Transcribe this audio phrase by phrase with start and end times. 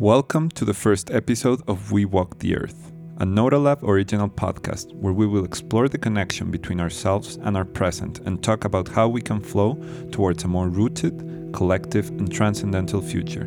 [0.00, 5.12] Welcome to the first episode of We Walk the Earth, a Nodalab original podcast where
[5.12, 9.22] we will explore the connection between ourselves and our present and talk about how we
[9.22, 9.74] can flow
[10.10, 13.44] towards a more rooted, collective, and transcendental future.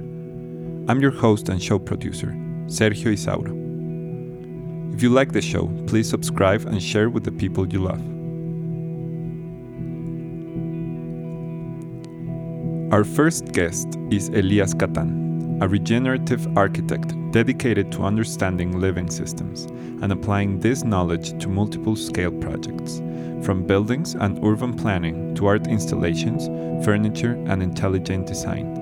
[0.87, 2.27] I'm your host and show producer,
[2.67, 3.51] Sergio Isauro.
[4.95, 8.01] If you like the show, please subscribe and share with the people you love.
[12.93, 15.26] Our first guest is Elias Cattan
[15.59, 19.65] a regenerative architect dedicated to understanding living systems
[20.03, 22.99] and applying this knowledge to multiple scale projects,
[23.43, 26.45] from buildings and urban planning to art installations,
[26.85, 28.73] furniture, and intelligent design.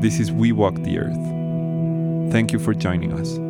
[0.00, 2.30] This is We Walk the Earth.
[2.30, 3.47] Thank you for joining us.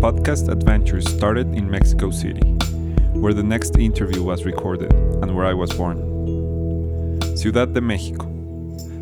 [0.00, 2.46] Podcast adventure started in Mexico City,
[3.14, 5.98] where the next interview was recorded and where I was born.
[7.36, 8.26] Ciudad de Mexico,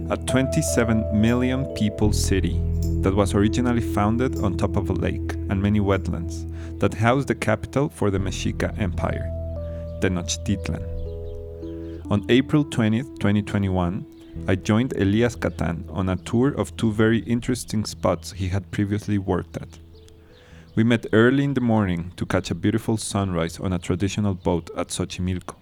[0.09, 2.59] a 27 million people city
[3.03, 6.49] that was originally founded on top of a lake and many wetlands
[6.81, 9.31] that housed the capital for the Mexica Empire,
[10.01, 10.81] Tenochtitlan.
[12.11, 14.07] On April 20th, 2021,
[14.49, 19.19] I joined Elias Cattan on a tour of two very interesting spots he had previously
[19.19, 19.79] worked at.
[20.77, 24.69] We met early in the morning to catch a beautiful sunrise on a traditional boat
[24.77, 25.55] at Xochimilco.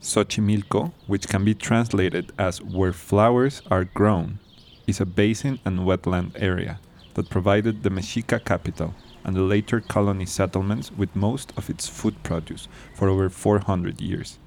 [0.00, 4.38] Xochimilco, which can be translated as where flowers are grown,
[4.86, 6.78] is a basin and wetland area
[7.14, 12.22] that provided the Mexica capital and the later colony settlements with most of its food
[12.22, 14.38] produce for over 400 years,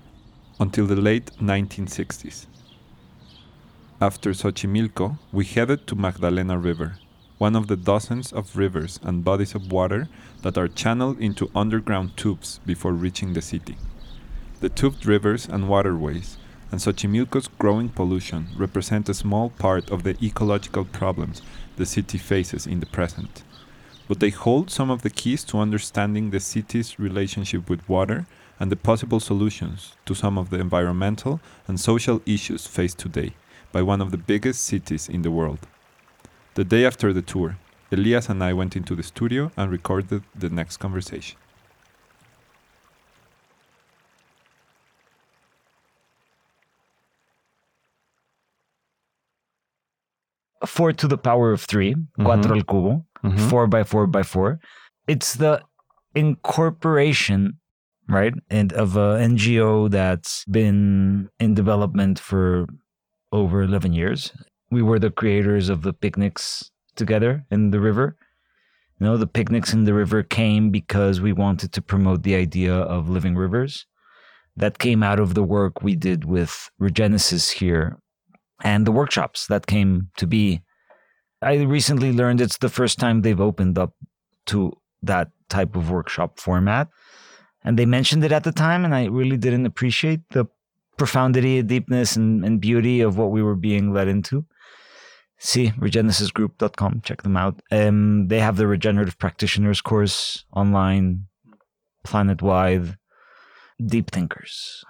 [0.61, 2.45] until the late 1960s.
[3.99, 7.00] After Xochimilco, we headed to Magdalena River,
[7.41, 10.07] one of the dozens of rivers and bodies of water
[10.43, 13.75] that are channeled into underground tubes before reaching the city.
[14.59, 16.37] The tubed rivers and waterways
[16.71, 21.41] and Xochimilco's growing pollution represent a small part of the ecological problems
[21.77, 23.41] the city faces in the present.
[24.07, 28.27] But they hold some of the keys to understanding the city's relationship with water
[28.59, 33.33] and the possible solutions to some of the environmental and social issues faced today
[33.71, 35.65] by one of the biggest cities in the world.
[36.53, 37.57] The day after the tour,
[37.93, 41.37] Elias and I went into the studio and recorded the next conversation.
[50.65, 52.25] Four to the power of 3 mm-hmm.
[52.25, 53.49] cuatro al cubo, mm-hmm.
[53.49, 54.59] four by four by four.
[55.07, 55.63] It's the
[56.13, 57.59] incorporation,
[58.09, 62.67] right, and of an NGO that's been in development for
[63.31, 64.33] over 11 years
[64.71, 68.15] we were the creators of the picnics together in the river.
[68.99, 72.73] You know, the picnics in the river came because we wanted to promote the idea
[72.73, 73.85] of living rivers.
[74.55, 77.99] That came out of the work we did with Regenesis here
[78.63, 80.61] and the workshops that came to be.
[81.41, 83.93] I recently learned it's the first time they've opened up
[84.47, 84.73] to
[85.03, 86.89] that type of workshop format.
[87.63, 90.45] And they mentioned it at the time, and I really didn't appreciate the
[90.97, 94.45] profundity, deepness, and, and beauty of what we were being led into
[95.41, 97.61] see regenesisgroup.com check them out.
[97.71, 101.25] Um, they have the regenerative practitioners course online
[102.03, 102.97] planet wide.
[103.83, 104.83] Deep thinkers.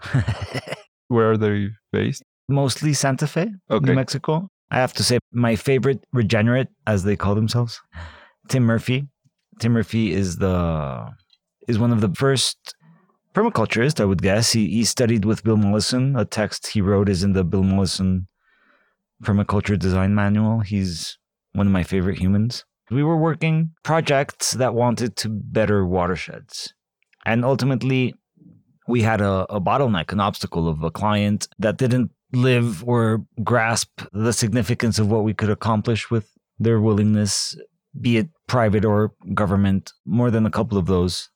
[1.08, 2.24] Where are they based?
[2.50, 3.86] Mostly santa fe okay.
[3.86, 4.50] new mexico.
[4.70, 7.80] I have to say my favorite regenerate as they call themselves
[8.50, 9.08] tim murphy.
[9.60, 11.10] Tim murphy is the
[11.70, 12.58] is one of the first
[13.34, 14.52] permaculturist i would guess.
[14.52, 16.18] He, he studied with bill mollison.
[16.18, 18.28] A text he wrote is in the bill mollison
[19.22, 20.60] permaculture design manual.
[20.60, 21.18] He's
[21.54, 22.66] one of my favorite humans.
[22.90, 26.74] We were working projects that wanted to better watersheds.
[27.26, 28.16] And ultimately,
[28.88, 34.02] we had a, a bottleneck, an obstacle of a client that didn't live or grasp
[34.12, 36.30] the significance of what we could accomplish with
[36.60, 37.56] their willingness,
[38.00, 41.30] be it private or government, more than a couple of those.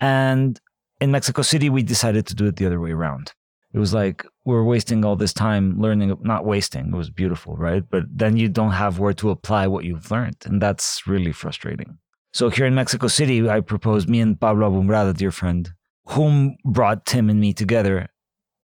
[0.00, 0.60] And
[1.00, 3.32] in Mexico City, we decided to do it the other way around
[3.76, 7.84] it was like we're wasting all this time learning not wasting it was beautiful right
[7.90, 11.98] but then you don't have where to apply what you've learned and that's really frustrating
[12.32, 15.70] so here in mexico city i proposed me and pablo abumbrada dear friend
[16.06, 18.08] whom brought tim and me together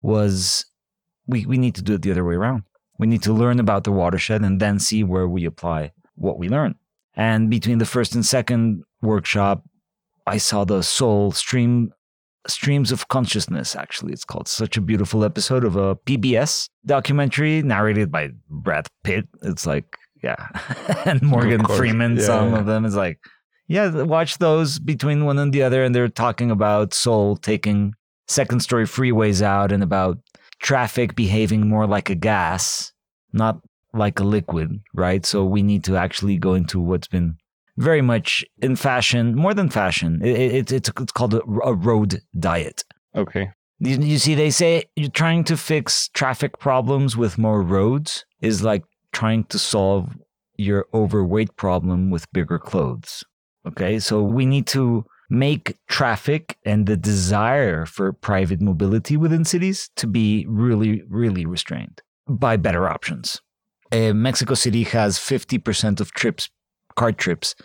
[0.02, 0.66] was
[1.28, 2.64] we, we need to do it the other way around.
[2.98, 6.50] We need to learn about the watershed and then see where we apply what we
[6.50, 6.76] learn.
[7.16, 9.64] And between the first and second workshop,
[10.28, 11.92] I saw the soul stream
[12.48, 14.14] streams of consciousness actually.
[14.14, 19.28] It's called such a beautiful episode of a pbs documentary narrated by brad pitt.
[19.42, 20.48] It's like yeah.
[21.06, 22.60] And morgan freeman yeah, some yeah.
[22.60, 22.86] of them.
[22.86, 23.20] Is like
[23.68, 27.94] yeah watch those between one and the other and they're talking about soul taking
[28.28, 30.18] second story freeways out and about
[30.60, 32.92] traffic behaving more like a gas
[33.34, 33.60] not
[33.94, 35.26] like a liquid right?
[35.26, 37.38] So we need to actually go into what's been
[37.78, 40.22] very much in fashion, more than fashion.
[40.24, 42.84] It, it, it's it's called a, a, road diet.
[43.16, 43.52] Okay.
[43.80, 48.64] You, you see, they say you're trying to fix traffic problems with more roads is
[48.64, 50.16] like trying to solve
[50.58, 53.24] your overweight problem with bigger clothes.
[53.68, 59.90] Okay, so we need to make traffic and the desire for private mobility within cities
[59.96, 63.42] to be really, really restrained by better options.
[63.92, 66.50] Uh, Mexico City has 50% of trips
[66.96, 67.56] car trips,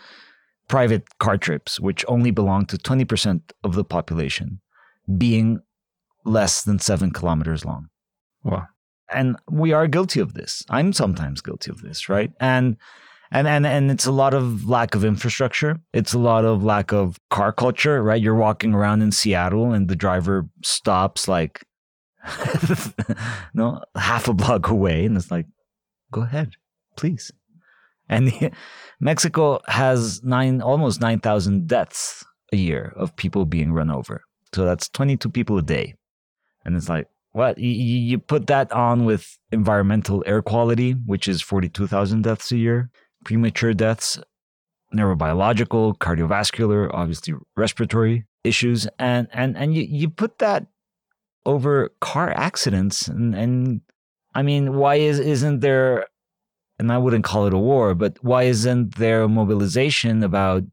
[0.67, 4.61] private car trips, which only belong to 20% of the population,
[5.17, 5.59] being
[6.25, 7.87] less than seven kilometers long.
[8.43, 8.67] Wow.
[9.11, 10.63] And we are guilty of this.
[10.69, 12.31] I'm sometimes guilty of this, right?
[12.39, 12.77] And
[13.31, 15.79] and and and it's a lot of lack of infrastructure.
[15.93, 18.21] It's a lot of lack of car culture, right?
[18.21, 21.65] You're walking around in Seattle and the driver stops like
[23.53, 25.45] no half a block away and it's like
[26.11, 26.53] go ahead,
[26.97, 27.31] please.
[28.11, 28.51] And the,
[28.99, 32.23] Mexico has nine, almost 9,000 deaths
[32.53, 34.23] a year of people being run over.
[34.53, 35.95] So that's 22 people a day.
[36.63, 37.57] And it's like, what?
[37.57, 42.91] You, you put that on with environmental air quality, which is 42,000 deaths a year,
[43.23, 44.19] premature deaths,
[44.93, 48.87] neurobiological, cardiovascular, obviously respiratory issues.
[48.99, 50.67] And, and, and you, you put that
[51.45, 53.07] over car accidents.
[53.07, 53.81] And, and
[54.35, 56.07] I mean, why is, isn't there
[56.81, 60.63] and I wouldn't call it a war, but why isn't there a mobilization about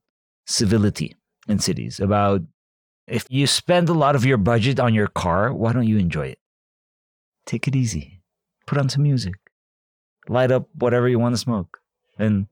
[0.46, 1.14] civility
[1.46, 2.00] in cities?
[2.00, 2.40] About
[3.06, 6.28] if you spend a lot of your budget on your car, why don't you enjoy
[6.28, 6.38] it?
[7.44, 8.22] Take it easy.
[8.66, 9.34] Put on some music.
[10.30, 11.78] Light up whatever you want to smoke.
[12.18, 12.46] And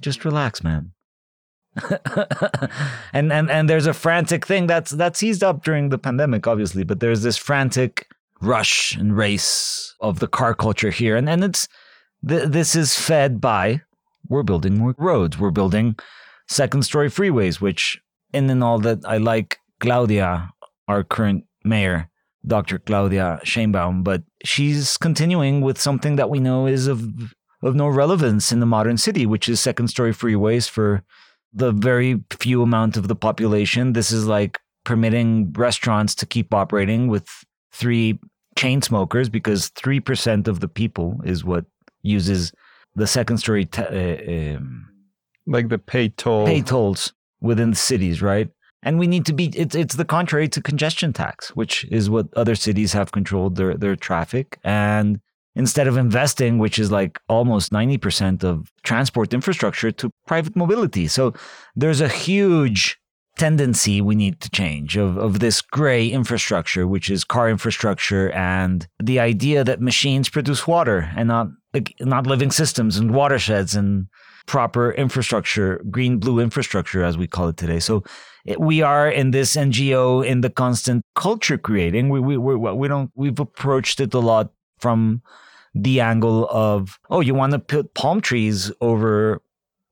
[0.00, 0.90] just relax, man.
[3.12, 6.82] and and and there's a frantic thing that's that's eased up during the pandemic, obviously,
[6.82, 8.08] but there's this frantic
[8.40, 11.14] rush and race of the car culture here.
[11.14, 11.68] And and it's
[12.26, 13.82] Th- this is fed by
[14.28, 15.96] we're building more roads, we're building
[16.48, 17.98] second story freeways, which,
[18.32, 20.50] in and all that, I like Claudia,
[20.86, 22.10] our current mayor,
[22.46, 22.78] Dr.
[22.78, 28.52] Claudia Sheinbaum, but she's continuing with something that we know is of of no relevance
[28.52, 31.02] in the modern city, which is second story freeways for
[31.52, 33.94] the very few amount of the population.
[33.94, 37.26] This is like permitting restaurants to keep operating with
[37.72, 38.20] three
[38.56, 41.64] chain smokers because 3% of the people is what
[42.02, 42.52] uses
[42.94, 44.88] the second story, t- uh, um,
[45.46, 48.48] like the pay toll, pay tolls within cities, right?
[48.82, 49.46] And we need to be.
[49.54, 53.74] It's it's the contrary to congestion tax, which is what other cities have controlled their
[53.74, 54.58] their traffic.
[54.62, 55.20] And
[55.56, 61.08] instead of investing, which is like almost ninety percent of transport infrastructure, to private mobility,
[61.08, 61.34] so
[61.74, 62.98] there's a huge
[63.36, 68.86] tendency we need to change of, of this gray infrastructure, which is car infrastructure, and
[69.00, 71.48] the idea that machines produce water and not
[72.00, 74.06] not living systems and watersheds and
[74.46, 77.78] proper infrastructure, green blue infrastructure, as we call it today.
[77.78, 78.02] So
[78.46, 82.08] it, we are in this NGO in the constant culture creating.
[82.08, 85.22] We we we we don't we've approached it a lot from
[85.74, 89.42] the angle of oh, you want to put palm trees over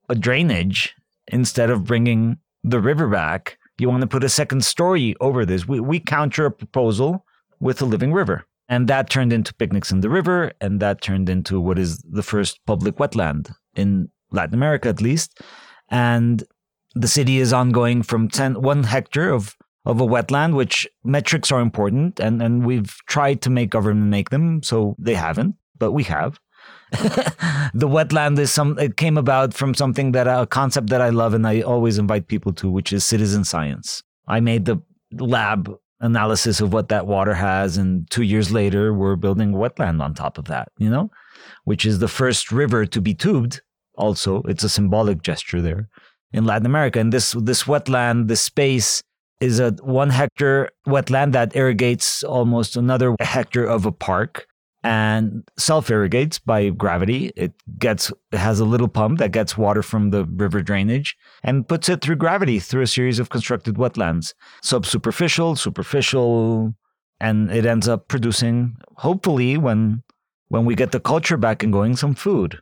[0.09, 0.95] a drainage
[1.27, 3.57] instead of bringing the river back.
[3.77, 5.67] You want to put a second story over this.
[5.67, 7.25] We we counter a proposal
[7.59, 8.46] with a living river.
[8.69, 12.23] And that turned into picnics in the river, and that turned into what is the
[12.23, 15.41] first public wetland in Latin America, at least.
[15.89, 16.43] And
[16.93, 19.55] the city is ongoing from 10, one hectare of,
[19.85, 22.19] of a wetland, which metrics are important.
[22.19, 26.39] And, and we've tried to make government make them, so they haven't, but we have.
[26.91, 31.33] the wetland is some, it came about from something that a concept that I love
[31.33, 34.03] and I always invite people to, which is citizen science.
[34.27, 34.81] I made the
[35.13, 37.77] lab analysis of what that water has.
[37.77, 41.09] And two years later, we're building wetland on top of that, you know,
[41.63, 43.61] which is the first river to be tubed.
[43.97, 45.89] Also, it's a symbolic gesture there
[46.31, 46.99] in Latin America.
[46.99, 49.01] And this, this wetland, this space
[49.39, 54.47] is a one hectare wetland that irrigates almost another hectare of a park
[54.83, 57.31] and self irrigates by gravity.
[57.35, 61.89] It gets has a little pump that gets water from the river drainage and puts
[61.89, 66.73] it through gravity through a series of constructed wetlands, subsuperficial, superficial,
[67.19, 70.03] and it ends up producing, hopefully, when
[70.49, 72.59] when we get the culture back and going, some food.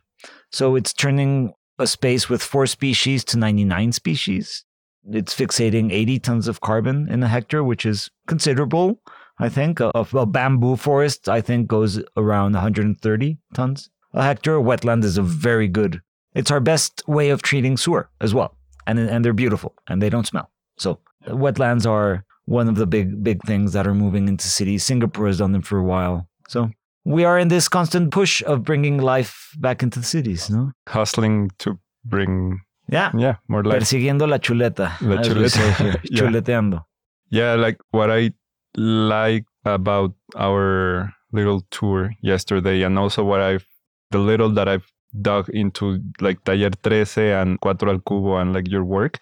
[0.50, 4.64] So it's turning a space with four species to 99 species.
[5.08, 9.00] It's fixating 80 tons of carbon in a hectare, which is considerable.
[9.38, 14.58] I think uh, a, a bamboo forest, I think, goes around 130 tons a hectare.
[14.58, 16.00] Wetland is a very good.
[16.34, 20.10] It's our best way of treating sewer as well, and and they're beautiful and they
[20.10, 20.50] don't smell.
[20.78, 24.84] So wetlands are one of the big big things that are moving into cities.
[24.84, 26.28] Singapore has done them for a while.
[26.48, 26.70] So
[27.04, 30.72] we are in this constant push of bringing life back into the cities, no?
[30.88, 33.82] Hustling to bring yeah, yeah, more life.
[33.82, 34.92] Persiguiendo la chuleta.
[35.00, 36.00] La chuleta.
[36.04, 36.20] yeah.
[36.20, 36.84] Chuleteando.
[37.30, 38.32] Yeah, like what I
[38.76, 43.66] like about our little tour yesterday and also what I've
[44.10, 44.90] the little that I've
[45.20, 49.18] dug into like Taller 13 and Cuatro al Cubo and like your work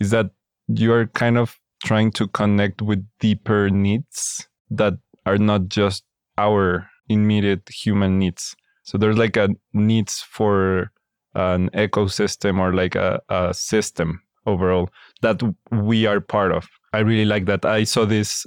[0.00, 0.30] is that
[0.68, 4.94] you're kind of trying to connect with deeper needs that
[5.24, 6.04] are not just
[6.38, 8.54] our immediate human needs.
[8.84, 10.92] So there's like a needs for
[11.34, 14.88] an ecosystem or like a, a system overall
[15.22, 16.66] that we are part of.
[16.92, 17.64] I really like that.
[17.64, 18.46] I saw this.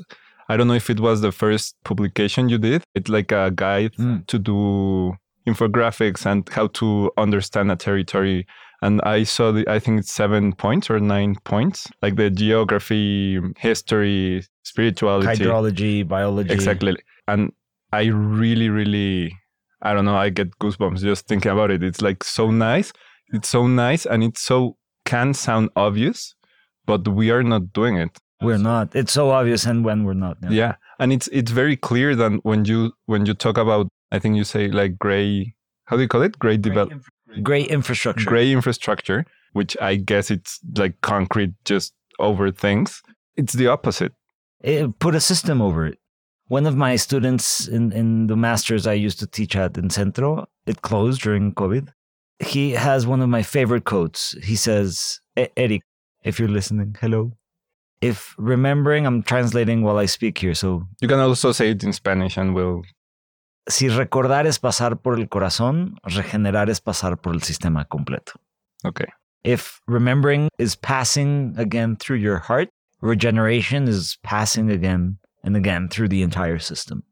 [0.49, 2.83] I don't know if it was the first publication you did.
[2.95, 4.25] It's like a guide mm.
[4.27, 5.13] to do
[5.47, 8.47] infographics and how to understand a territory.
[8.81, 13.39] And I saw the, I think it's seven points or nine points, like the geography,
[13.57, 16.51] history, spirituality, hydrology, biology.
[16.51, 16.97] Exactly.
[17.27, 17.51] And
[17.93, 19.37] I really, really,
[19.81, 21.83] I don't know, I get goosebumps just thinking about it.
[21.83, 22.91] It's like so nice.
[23.33, 26.33] It's so nice and it so can sound obvious,
[26.85, 28.17] but we are not doing it.
[28.41, 28.95] We're not.
[28.95, 30.37] It's so obvious and when we're not.
[30.43, 30.49] Yeah.
[30.49, 30.75] yeah.
[30.99, 34.43] And it's it's very clear that when you when you talk about I think you
[34.43, 35.55] say like gray.
[35.85, 36.37] How do you call it?
[36.37, 36.93] Gray develop.
[37.41, 38.25] Gray infrastructure.
[38.25, 43.01] Gray infrastructure, which I guess it's like concrete just over things.
[43.35, 44.13] It's the opposite.
[44.61, 45.97] It put a system over it.
[46.47, 50.47] One of my students in, in the masters I used to teach at in Centro,
[50.65, 51.89] it closed during COVID.
[52.39, 54.31] He has one of my favorite quotes.
[54.43, 55.83] He says, Eric,
[56.23, 57.33] if you're listening, hello.
[58.01, 60.53] If remembering, I'm translating while I speak here.
[60.53, 62.83] So you can also say it in Spanish and we'll
[63.69, 68.33] si recordar es pasar por el corazón, regenerar es pasar por el sistema completo.
[68.85, 69.05] Okay.
[69.43, 72.69] If remembering is passing again through your heart,
[73.01, 77.03] regeneration is passing again and again through the entire system.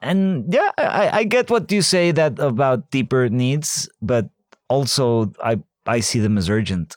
[0.00, 4.28] And yeah, I, I get what you say that about deeper needs, but
[4.68, 6.96] also I I see them as urgent.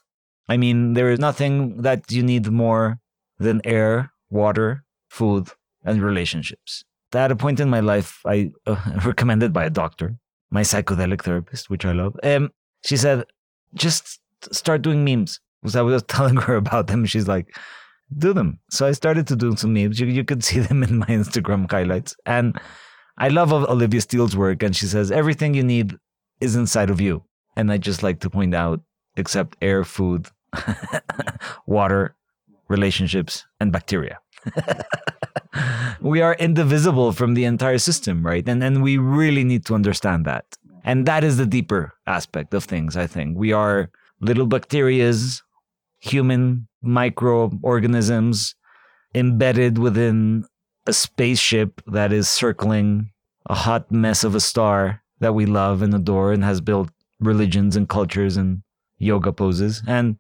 [0.50, 3.00] I mean, there is nothing that you need more
[3.40, 5.50] than air, water, food,
[5.84, 6.84] and relationships
[7.18, 10.18] at a point in my life, I uh, recommended by a doctor,
[10.52, 12.16] my psychedelic therapist, which I love.
[12.24, 12.52] Um,
[12.84, 13.26] she said,
[13.74, 14.20] just
[14.52, 15.40] start doing memes.
[15.62, 17.06] Because I was telling her about them.
[17.06, 17.56] She's like,
[18.18, 18.60] do them.
[18.70, 20.00] So I started to do some memes.
[20.00, 22.16] You, you could see them in my Instagram highlights.
[22.26, 22.60] And
[23.18, 24.64] I love Olivia Steele's work.
[24.64, 25.98] And she says, everything you need
[26.40, 27.24] is inside of you.
[27.56, 28.80] And I just like to point out,
[29.18, 30.28] except air, food,
[31.66, 32.16] water,
[32.70, 34.20] relationships, and bacteria.
[36.02, 38.48] we are indivisible from the entire system, right?
[38.48, 40.46] And and we really need to understand that.
[40.84, 43.38] And that is the deeper aspect of things, I think.
[43.38, 43.90] We are
[44.22, 45.42] little bacterias,
[46.00, 48.56] human microorganisms
[49.14, 50.46] embedded within
[50.88, 53.12] a spaceship that is circling
[53.48, 57.76] a hot mess of a star that we love and adore and has built religions
[57.76, 58.62] and cultures and
[58.98, 59.82] yoga poses.
[59.88, 60.18] And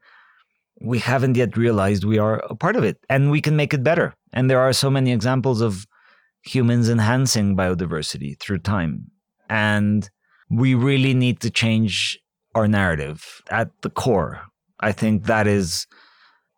[0.82, 3.84] we haven't yet realized we are a part of it and we can make it
[3.84, 4.14] better.
[4.34, 5.86] And there are so many examples of
[6.44, 9.12] humans enhancing biodiversity through time.
[9.50, 10.10] And
[10.50, 12.20] we really need to change
[12.56, 14.42] our narrative at the core.
[14.80, 15.86] I think that is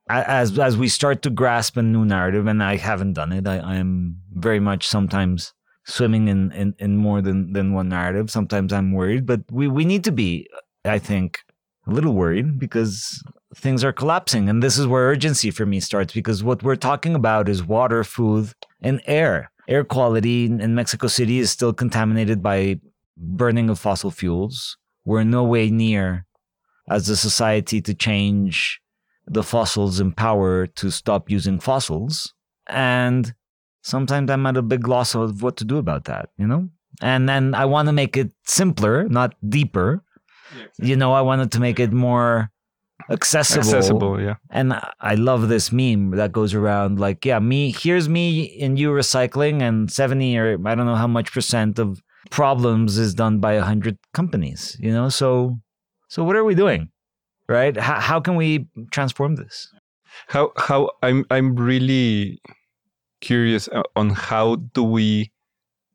[0.09, 3.47] as as we start to grasp a new narrative, and I haven't done it.
[3.47, 5.53] I, I am very much sometimes
[5.85, 8.29] swimming in, in, in more than, than one narrative.
[8.29, 10.47] Sometimes I'm worried, but we, we need to be,
[10.85, 11.39] I think,
[11.87, 13.23] a little worried because
[13.55, 14.50] things are collapsing.
[14.50, 18.03] And this is where urgency for me starts because what we're talking about is water,
[18.03, 19.51] food, and air.
[19.67, 22.79] Air quality in Mexico City is still contaminated by
[23.17, 24.77] burning of fossil fuels.
[25.05, 26.25] We're no way near
[26.89, 28.81] as a society to change
[29.27, 32.34] the fossils in power to stop using fossils.
[32.67, 33.34] And
[33.81, 36.70] sometimes I'm at a big loss of what to do about that, you know?
[37.01, 40.03] And then I want to make it simpler, not deeper.
[40.55, 40.89] Yeah, exactly.
[40.89, 42.51] You know, I wanted to make it more
[43.10, 43.62] accessible.
[43.62, 44.36] Accessible, yeah.
[44.50, 48.89] And I love this meme that goes around like, yeah, me, here's me and you
[48.91, 53.55] recycling, and 70 or I don't know how much percent of problems is done by
[53.55, 55.10] 100 companies, you know?
[55.10, 55.60] So,
[56.08, 56.89] so what are we doing?
[57.48, 57.75] Right?
[57.75, 59.67] How, how can we transform this?
[60.27, 62.39] How, how, I'm, I'm really,
[63.22, 65.31] curious uh, on how do we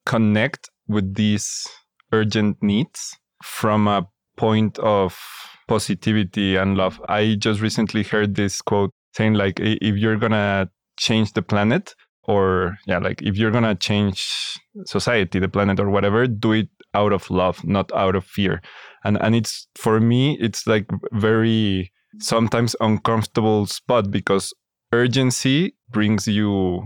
[0.06, 1.66] connect with these
[2.12, 5.18] urgent needs from a point of
[5.66, 7.00] positivity and love.
[7.08, 10.68] I just recently heard this quote saying like if you're to
[10.98, 11.94] change the planet
[12.24, 17.12] or yeah like if you're to change society the planet or whatever do it out
[17.12, 18.62] of love not out of fear.
[19.04, 24.54] And and it's for me it's like very sometimes uncomfortable spot because
[24.92, 26.84] urgency brings you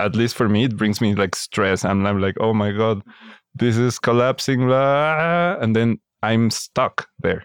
[0.00, 1.84] at least for me it brings me like stress.
[1.84, 3.02] And i'm like oh my god
[3.56, 7.44] this is collapsing blah, and then i'm stuck there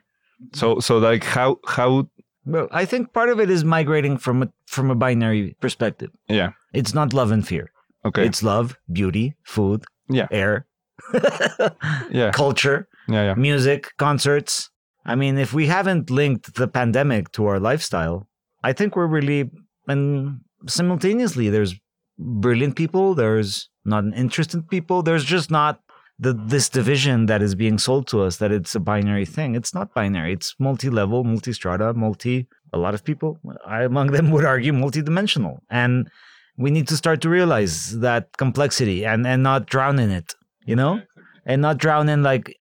[0.53, 2.07] so so like how how
[2.45, 6.11] well i think part of it is migrating from a from a binary perspective.
[6.27, 6.51] Yeah.
[6.73, 7.71] It's not love and fear.
[8.05, 8.25] Okay.
[8.25, 10.27] It's love beauty food yeah.
[10.31, 10.67] air
[12.11, 12.31] yeah.
[12.31, 13.33] culture yeah yeah.
[13.33, 14.69] music concerts.
[15.05, 18.27] I mean if we haven't linked the pandemic to our lifestyle
[18.63, 19.49] i think we're really
[19.87, 21.73] and simultaneously there's
[22.19, 25.79] brilliant people there's not interested people there's just not
[26.19, 29.55] the this division that is being sold to us that it's a binary thing.
[29.55, 30.33] It's not binary.
[30.33, 35.63] It's multi-level multi-strata multi a lot of people i among them would argue multi-dimensional.
[35.69, 36.09] And
[36.57, 40.35] we need to start to realize that complexity and and not drown in it
[40.65, 41.01] you know?
[41.45, 42.55] And not drown in like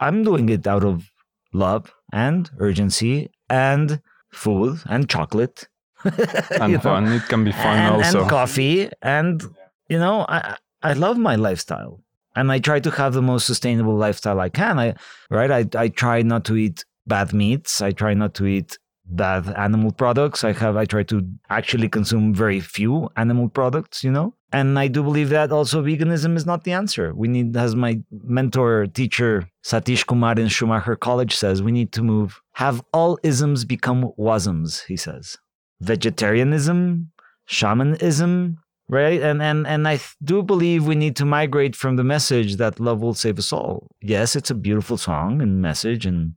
[0.00, 1.10] i'm doing it out of
[1.52, 4.00] love and urgency and
[4.32, 5.68] food and chocolate.
[6.60, 6.80] And you know?
[6.80, 7.06] fun.
[7.08, 8.20] It can be fun and, also.
[8.20, 9.42] and coffee and
[9.88, 12.03] you know i i love my lifestyle
[12.36, 14.78] and i try to have the most sustainable lifestyle i can.
[14.78, 14.94] I
[15.30, 17.82] right i i try not to eat bad meats.
[17.82, 20.44] I try not to eat bad animal products.
[20.44, 24.34] I have i try to actually consume very few animal products you know?
[24.52, 27.14] And i do believe that also veganism is not the answer.
[27.14, 32.02] We need as my mentor teacher satish kumar in schumacher college says we need to
[32.02, 35.36] move have all isms become wasms he says.
[35.80, 37.10] Vegetarianism
[37.46, 39.20] shamanism right?
[39.22, 43.00] And and and i do believe we need to migrate from the message that love
[43.00, 43.90] will save us all.
[44.00, 46.34] Yes it's a beautiful song and message and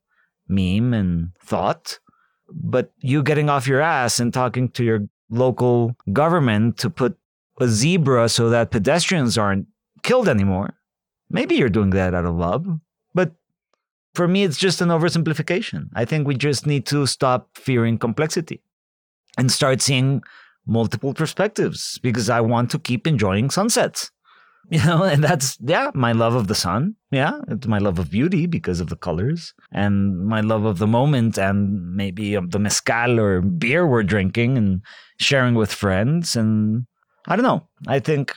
[0.48, 2.00] meme and thought
[2.50, 7.18] but you getting off your ass and talking to your local government to put
[7.60, 9.68] a zebra so that pedestrians aren't
[10.04, 10.74] killed anymore.
[11.30, 12.66] Maybe you're doing that out of love
[13.14, 13.34] but
[14.14, 15.90] for me it's just an oversimplification.
[15.94, 18.62] I think we just need to stop fearing complexity
[19.38, 20.24] and start seeing
[20.68, 24.12] multiple perspectives because I want to keep enjoying sunsets.
[24.70, 26.98] You know, and that's, yeah, my love of the sun.
[27.10, 30.88] Yeah, it's my love of beauty because of the colors and my love of the
[30.88, 34.82] moment and maybe of the mezcal or beer we're drinking and
[35.22, 36.36] sharing with friends.
[36.36, 36.86] And
[37.28, 37.66] I don't know.
[37.88, 38.36] I think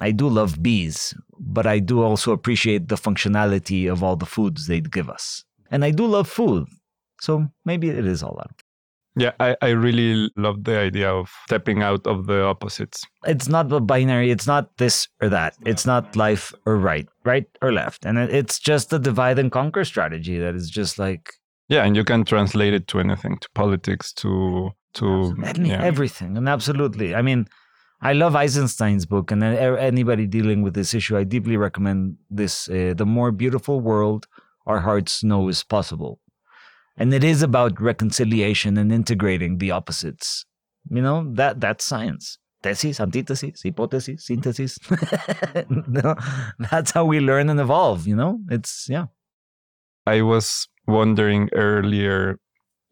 [0.00, 4.66] I do love bees, but I do also appreciate the functionality of all the foods
[4.66, 5.44] they give us.
[5.70, 6.66] And I do love food.
[7.20, 8.62] So maybe it is all out.
[9.18, 13.04] Yeah, I, I really love the idea of stepping out of the opposites.
[13.24, 14.30] It's not a binary.
[14.30, 15.54] It's not this or that.
[15.66, 18.04] It's not life or right, right or left.
[18.04, 21.32] And it's just a divide and conquer strategy that is just like.
[21.68, 25.82] Yeah, and you can translate it to anything, to politics, to to yeah.
[25.82, 27.14] everything, and absolutely.
[27.14, 27.46] I mean,
[28.00, 32.70] I love Eisenstein's book, and anybody dealing with this issue, I deeply recommend this.
[32.70, 34.26] Uh, the more beautiful world
[34.66, 36.20] our hearts know is possible
[36.98, 40.44] and it is about reconciliation and integrating the opposites.
[40.90, 42.38] You know that that's science.
[42.62, 44.78] Thesis antithesis hypothesis synthesis
[45.70, 46.16] no,
[46.72, 48.40] that's how we learn and evolve you know?
[48.50, 49.06] It's yeah.
[50.08, 52.40] I was wondering earlier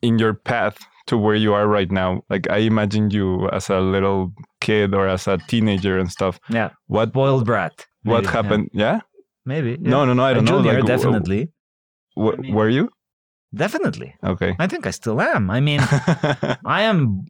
[0.03, 3.81] in your path to where you are right now like i imagine you as a
[3.81, 6.39] little kid or as a teenager and stuff.
[6.49, 6.71] Yeah.
[6.87, 8.69] What boiled brat maybe, what happened?
[8.73, 9.01] Yeah, yeah?
[9.45, 9.91] maybe yeah.
[9.91, 11.51] no no no i don't a know junior, like, definitely.
[12.17, 12.89] were you
[13.55, 14.15] Definitely.
[14.23, 14.55] Okay.
[14.59, 15.51] I think I still am.
[15.51, 15.81] I mean,
[16.65, 17.27] I am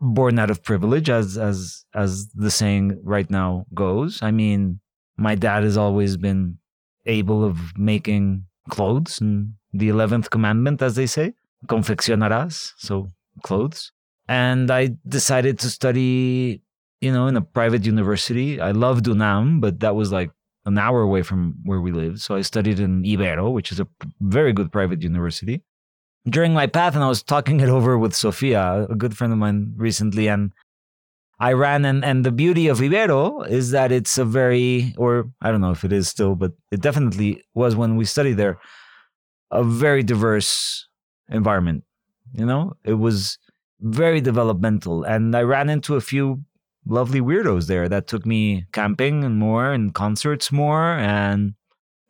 [0.00, 4.20] born out of privilege as as as the saying right now goes.
[4.22, 4.80] I mean,
[5.16, 6.58] my dad has always been
[7.06, 11.34] able of making clothes and the 11th commandment as they say,
[11.66, 13.08] confeccionarás, so
[13.42, 13.92] clothes.
[14.28, 16.62] And I decided to study,
[17.00, 18.60] you know, in a private university.
[18.60, 20.30] I loved UNAM, but that was like
[20.64, 22.20] an hour away from where we live.
[22.20, 23.88] So I studied in Ibero, which is a
[24.20, 25.62] very good private university.
[26.28, 29.38] During my path, and I was talking it over with Sofia, a good friend of
[29.38, 30.52] mine recently, and
[31.40, 35.50] I ran, and, and the beauty of Ibero is that it's a very, or I
[35.50, 38.60] don't know if it is still, but it definitely was when we studied there,
[39.50, 40.86] a very diverse
[41.28, 41.82] environment.
[42.32, 43.38] You know, it was
[43.80, 45.02] very developmental.
[45.02, 46.44] And I ran into a few
[46.86, 51.54] lovely weirdos there that took me camping and more and concerts more and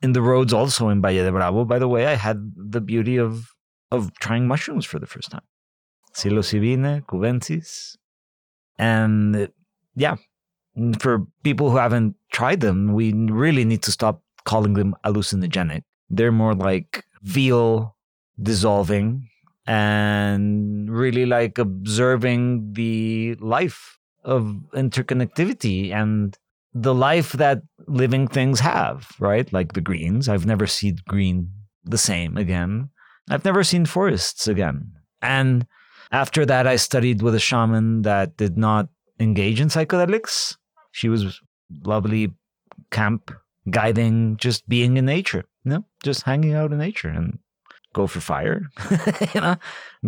[0.02, 1.64] in the roads also in Valle de Bravo.
[1.64, 3.52] By the way, I had the beauty of
[3.90, 5.46] of trying mushrooms for the first time.
[6.14, 7.96] Psilocybine, cubensis.
[8.78, 9.48] And
[9.94, 10.16] yeah,
[10.98, 15.82] for people who haven't tried them, we really need to stop calling them hallucinogenic.
[16.08, 17.96] They're more like veal
[18.42, 19.28] dissolving
[19.66, 26.36] and really like observing the life of interconnectivity and
[26.74, 29.52] the life that living things have, right?
[29.52, 30.28] Like the greens.
[30.28, 31.50] I've never seen green
[31.84, 32.90] the same again.
[33.30, 34.92] I've never seen forests again.
[35.20, 35.66] And
[36.10, 38.88] after that, I studied with a shaman that did not
[39.20, 40.56] engage in psychedelics.
[40.92, 41.40] She was
[41.84, 42.32] lovely
[42.90, 43.32] camp
[43.70, 47.38] guiding, just being in nature, you know, just hanging out in nature and
[47.94, 48.62] go for fire,
[49.34, 49.56] you know,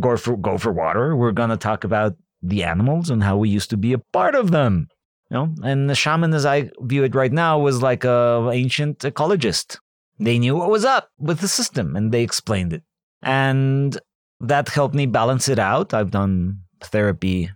[0.01, 1.17] go for go for water.
[1.17, 4.51] We're gonna talk about the animals and how we used to be a part of
[4.51, 4.89] them.
[5.31, 8.99] You know, and the shaman, as I view it right now, was like a ancient
[9.01, 9.79] ecologist.
[10.19, 12.83] They knew what was up with the system and they explained it.
[13.23, 13.99] And
[14.41, 15.95] that helped me balance it out.
[15.95, 17.51] I've done therapy,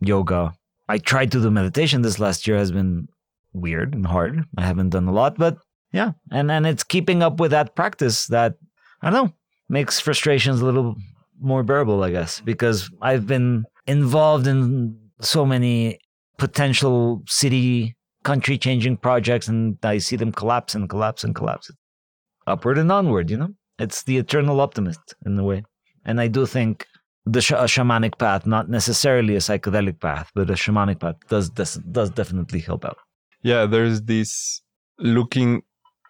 [0.00, 0.52] yoga.
[0.88, 3.08] I tried to do meditation this last year has been
[3.52, 4.44] weird and hard.
[4.56, 5.58] I haven't done a lot, but
[5.92, 6.12] yeah.
[6.30, 8.54] And and it's keeping up with that practice that
[9.02, 9.32] I don't know,
[9.68, 10.96] makes frustrations a little
[11.40, 15.98] more bearable, I guess, because I've been involved in so many
[16.36, 21.70] potential city country changing projects and I see them collapse and collapse and collapse.
[22.46, 23.48] Upward and onward, you know?
[23.78, 25.64] It's the eternal optimist in a way.
[26.04, 26.86] And I do think
[27.24, 31.74] the sh- shamanic path, not necessarily a psychedelic path, but a shamanic path does does,
[31.90, 32.98] does definitely help out.
[33.42, 34.62] Yeah, there's this
[34.98, 35.62] looking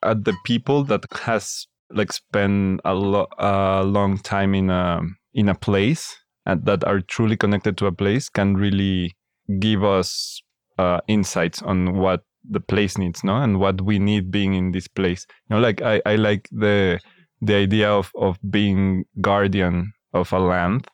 [0.03, 5.01] at the people that has like spent a, lo- a long time in a
[5.35, 6.17] in a place
[6.49, 9.15] and that are truly connected to a place can really
[9.61, 10.43] give us
[10.79, 14.89] uh, insights on what the place needs, no, and what we need being in this
[14.89, 15.27] place.
[15.49, 16.99] You know, like I, I like the
[17.41, 20.89] the idea of of being guardian of a land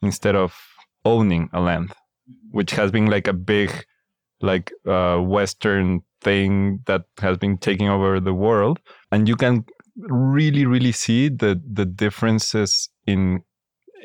[0.00, 0.54] instead of
[1.04, 1.92] owning a land,
[2.52, 3.70] which has been like a big
[4.40, 8.78] like uh, Western thing that has been taking over the world,
[9.10, 9.64] and you can
[9.96, 13.40] really really see the the differences in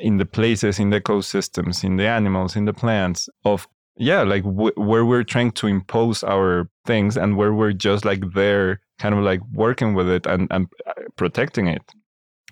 [0.00, 4.42] in the places in the ecosystems in the animals in the plants of yeah like
[4.44, 9.14] w- where we're trying to impose our things and where we're just like there kind
[9.14, 11.82] of like working with it and, and uh, protecting it.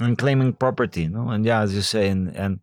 [0.01, 1.29] And claiming property no?
[1.29, 2.61] And yeah as you say and and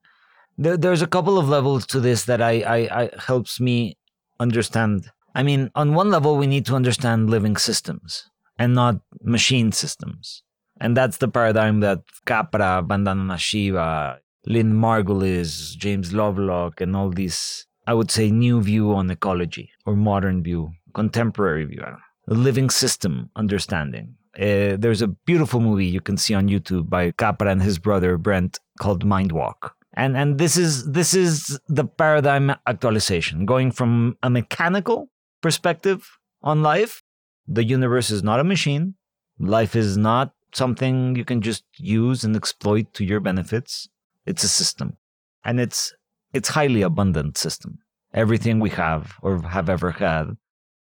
[0.57, 3.97] there, there's a couple of levels to this that I, I i helps me
[4.39, 5.11] understand.
[5.33, 10.43] I mean on one level we need to understand living systems and not machine systems.
[10.79, 17.67] And that's the paradigm that capra vandana shiva lynn margulis james lovelock and all these
[17.87, 23.29] I would say, new view on ecology or modern view, contemporary view, a living system
[23.35, 24.15] understanding.
[24.37, 28.17] Uh, there's a beautiful movie you can see on YouTube by Capra and his brother
[28.17, 29.75] Brent called Mind Walk.
[29.93, 35.09] And and this is this is the paradigm actualization, going from a mechanical
[35.41, 37.01] perspective on life.
[37.47, 38.95] The universe is not a machine.
[39.39, 43.87] Life is not something you can just use and exploit to your benefits.
[44.25, 44.97] It's a system.
[45.43, 45.93] And it's
[46.33, 47.79] it's highly abundant system.
[48.13, 50.35] Everything we have or have ever had,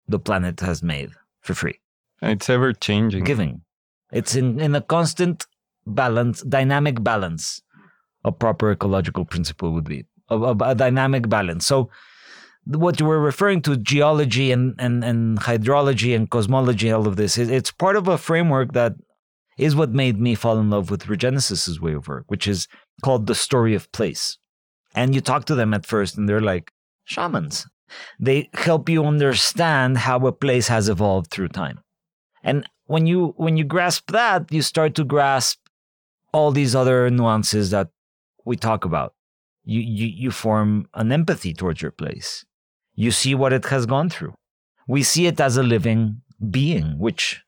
[0.08, 1.80] the planet has made for free.
[2.22, 3.24] It's ever changing.
[3.24, 3.62] Giving.
[4.12, 5.46] It's in, in a constant
[5.86, 7.62] balance, dynamic balance.
[8.26, 11.66] A proper ecological principle would be a, a, a dynamic balance.
[11.66, 11.90] So,
[12.66, 17.38] what you were referring to, geology and, and, and hydrology and cosmology, all of this,
[17.38, 18.94] it's part of a framework that
[19.58, 22.68] is what made me fall in love with Regenesis's way of work, which is
[23.04, 24.38] called the story of place.
[24.96, 26.72] And you talk to them at first, and they're like
[27.06, 27.68] shamans.
[28.20, 31.80] They help you understand how a place has evolved through time.
[32.44, 35.60] And when you when you grasp that, you start to grasp
[36.34, 37.90] all these other nuances that
[38.46, 39.14] we talk about.
[39.64, 42.46] You you you form an empathy towards your place.
[42.96, 44.34] You see what it has gone through.
[44.88, 47.44] We see it as a living being, which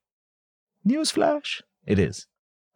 [0.86, 2.28] newsflash, it is.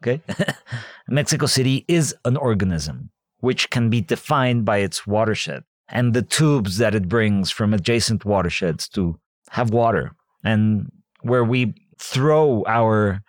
[0.03, 0.21] Okay?
[1.07, 6.77] Mexico City is an organism which can be defined by its watershed and the tubes
[6.77, 10.11] that it brings from adjacent watersheds to have water
[10.43, 13.21] and where we throw our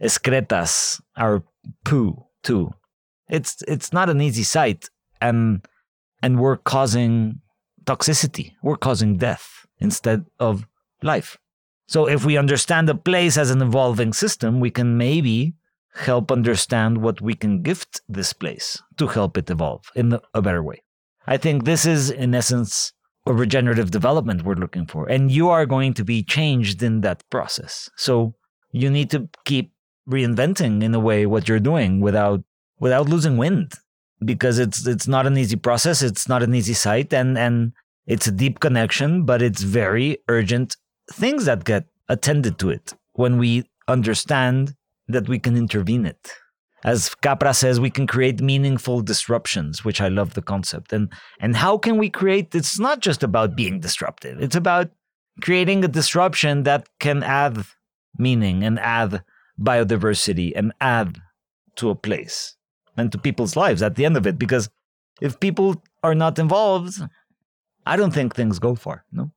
[0.00, 1.42] excretas, our
[1.84, 2.72] poo too.
[3.28, 4.88] It's it's not an easy sight
[5.20, 5.64] and
[6.22, 7.40] and we're causing
[7.84, 8.54] toxicity.
[8.62, 10.66] We're causing death instead of
[11.02, 11.36] life.
[11.88, 15.54] So if we understand the place as an evolving system, we can maybe
[15.96, 20.62] help understand what we can gift this place to help it evolve in a better
[20.62, 20.82] way.
[21.26, 22.92] I think this is, in essence,
[23.26, 25.08] a regenerative development we're looking for.
[25.08, 27.90] And you are going to be changed in that process.
[27.96, 28.34] So
[28.72, 29.72] you need to keep
[30.08, 32.44] reinventing in a way what you're doing without
[32.78, 33.72] without losing wind
[34.24, 37.72] because it's it's not an easy process it's not an easy site and and
[38.06, 40.76] It's a deep connection, but it's very urgent
[41.12, 44.74] things that get attended to it when we understand
[45.08, 46.32] that we can intervene it.
[46.84, 50.92] As Capra says, we can create meaningful disruptions, which I love the concept.
[50.92, 54.40] And and how can we create it's not just about being disruptive.
[54.40, 54.90] It's about
[55.42, 57.64] creating a disruption that can add
[58.18, 59.22] meaning and add
[59.60, 61.20] biodiversity and add
[61.76, 62.56] to a place
[62.96, 64.38] and to people's lives at the end of it.
[64.38, 64.68] Because
[65.20, 67.00] if people are not involved,
[67.84, 69.04] I don't think things go far.
[69.12, 69.30] No.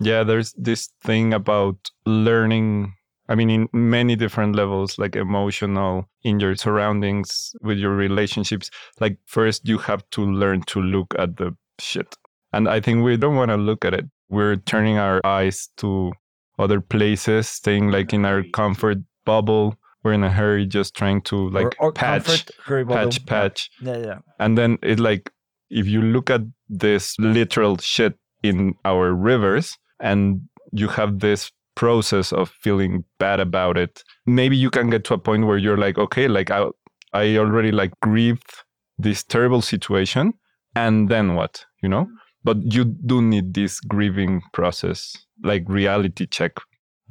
[0.00, 2.94] Yeah, there's this thing about learning.
[3.28, 8.70] I mean, in many different levels, like emotional, in your surroundings, with your relationships.
[9.00, 12.14] Like, first, you have to learn to look at the shit.
[12.52, 14.04] And I think we don't want to look at it.
[14.28, 16.12] We're turning our eyes to
[16.58, 19.76] other places, staying like in our comfort bubble.
[20.02, 23.10] We're in a hurry, just trying to like or, or patch, comfort, hurry bubble.
[23.10, 23.70] patch, patch.
[23.80, 24.18] Yeah, yeah.
[24.38, 25.30] And then it like,
[25.70, 32.32] if you look at this literal shit in our rivers and you have this process
[32.32, 35.98] of feeling bad about it, maybe you can get to a point where you're like,
[35.98, 36.66] okay, like I,
[37.12, 38.52] I already like grieved
[38.98, 40.34] this terrible situation.
[40.76, 42.08] And then what, you know?
[42.42, 46.52] But you do need this grieving process, like reality check.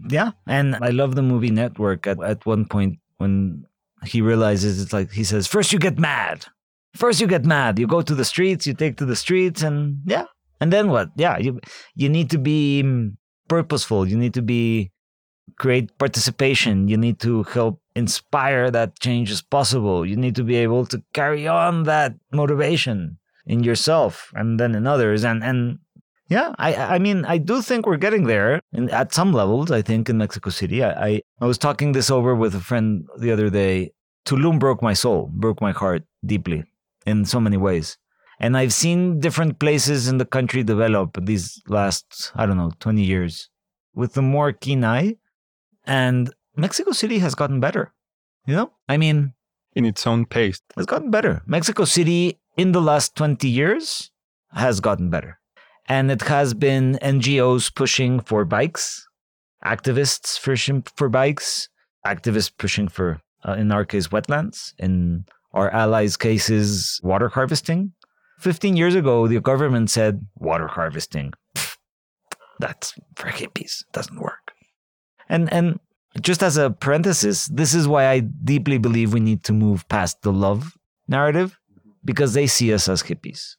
[0.09, 0.31] Yeah.
[0.47, 3.65] And I love the movie Network at, at one point when
[4.05, 6.45] he realizes it's like, he says, first you get mad.
[6.95, 7.79] First you get mad.
[7.79, 10.25] You go to the streets, you take to the streets, and yeah.
[10.61, 11.09] And then what?
[11.15, 11.59] Yeah, you
[11.95, 13.15] you need to be mm,
[13.47, 14.07] purposeful.
[14.07, 14.91] You need to be
[15.57, 16.87] create participation.
[16.87, 20.05] You need to help inspire that change is possible.
[20.05, 24.87] You need to be able to carry on that motivation in yourself and then in
[24.87, 25.23] others.
[25.23, 25.79] And and
[26.29, 29.71] yeah, I I mean I do think we're getting there and at some levels.
[29.71, 33.05] I think in Mexico City, I, I I was talking this over with a friend
[33.17, 33.91] the other day.
[34.25, 36.63] Tulum broke my soul, broke my heart deeply
[37.05, 37.97] in so many ways.
[38.43, 43.01] And I've seen different places in the country develop these last, I don't know, 20
[43.01, 43.49] years
[43.95, 45.15] with a more keen eye.
[45.85, 47.93] And Mexico City has gotten better.
[48.45, 49.33] You know, I mean,
[49.77, 50.59] in its own pace.
[50.75, 51.41] It's gotten better.
[51.45, 54.11] Mexico City in the last 20 years
[54.51, 55.39] has gotten better.
[55.87, 59.07] And it has been NGOs pushing for bikes,
[59.63, 61.69] activists pushing for bikes,
[62.05, 67.93] activists pushing for, uh, in our case, wetlands, in our allies' cases, water harvesting.
[68.39, 71.33] 15 years ago, the government said water harvesting.
[72.59, 73.83] That's for hippies.
[73.91, 74.53] Doesn't work.
[75.29, 75.79] And and
[76.21, 80.21] just as a parenthesis, this is why I deeply believe we need to move past
[80.21, 81.57] the love narrative
[82.05, 83.55] because they see us as hippies.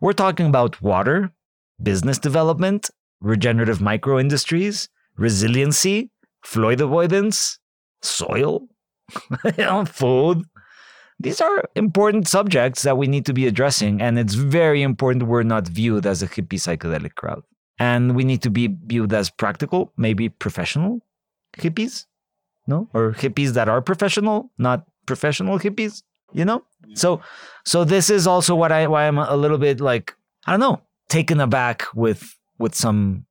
[0.00, 1.32] We're talking about water,
[1.82, 6.10] business development, regenerative micro industries, resiliency,
[6.44, 7.58] fluid avoidance,
[8.02, 8.68] soil,
[9.86, 10.44] food.
[11.18, 15.42] These are important subjects that we need to be addressing, and it's very important we're
[15.42, 17.42] not viewed as a hippie psychedelic crowd.
[17.78, 21.00] And we need to be viewed as practical, maybe professional
[21.56, 22.06] hippies,
[22.66, 22.88] no?
[22.92, 26.02] Or hippies that are professional, not professional hippies,
[26.32, 26.64] you know?
[26.94, 27.20] So
[27.64, 30.14] so this is also what I why I'm a little bit like,
[30.46, 33.26] I don't know, taken aback with with some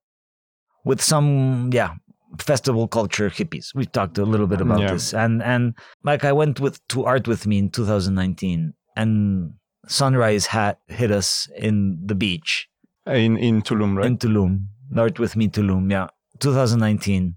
[0.83, 1.95] with some yeah
[2.39, 3.67] festival culture hippies.
[3.75, 4.93] We've talked a little bit about Yeah.
[4.93, 9.53] this, and and like I went with to art with me in 2019, and
[9.87, 12.67] sunrise hat hit us in the beach
[13.07, 14.07] uh, In in Tulum, right?
[14.07, 14.65] in Tulum.
[14.97, 16.07] Art with me Tulum, yeah,
[16.39, 17.35] 2019.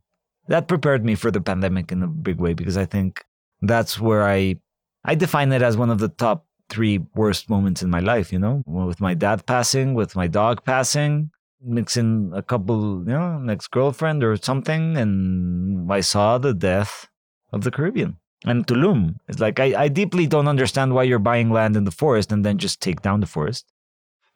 [0.48, 3.22] That prepared me for the pandemic in a big way because I think
[3.60, 4.56] that's where I
[5.04, 8.32] I define it as one of the top three worst moments in my life.
[8.32, 11.30] You know, with my dad passing, with my dog passing,
[11.62, 17.08] mixing a couple, you know, an ex girlfriend or something, and I saw the death
[17.52, 18.16] of the Caribbean.
[18.44, 21.90] And Tulum, it's like I, I deeply don't understand why you're buying land in the
[21.90, 23.66] forest and then just take down the forest.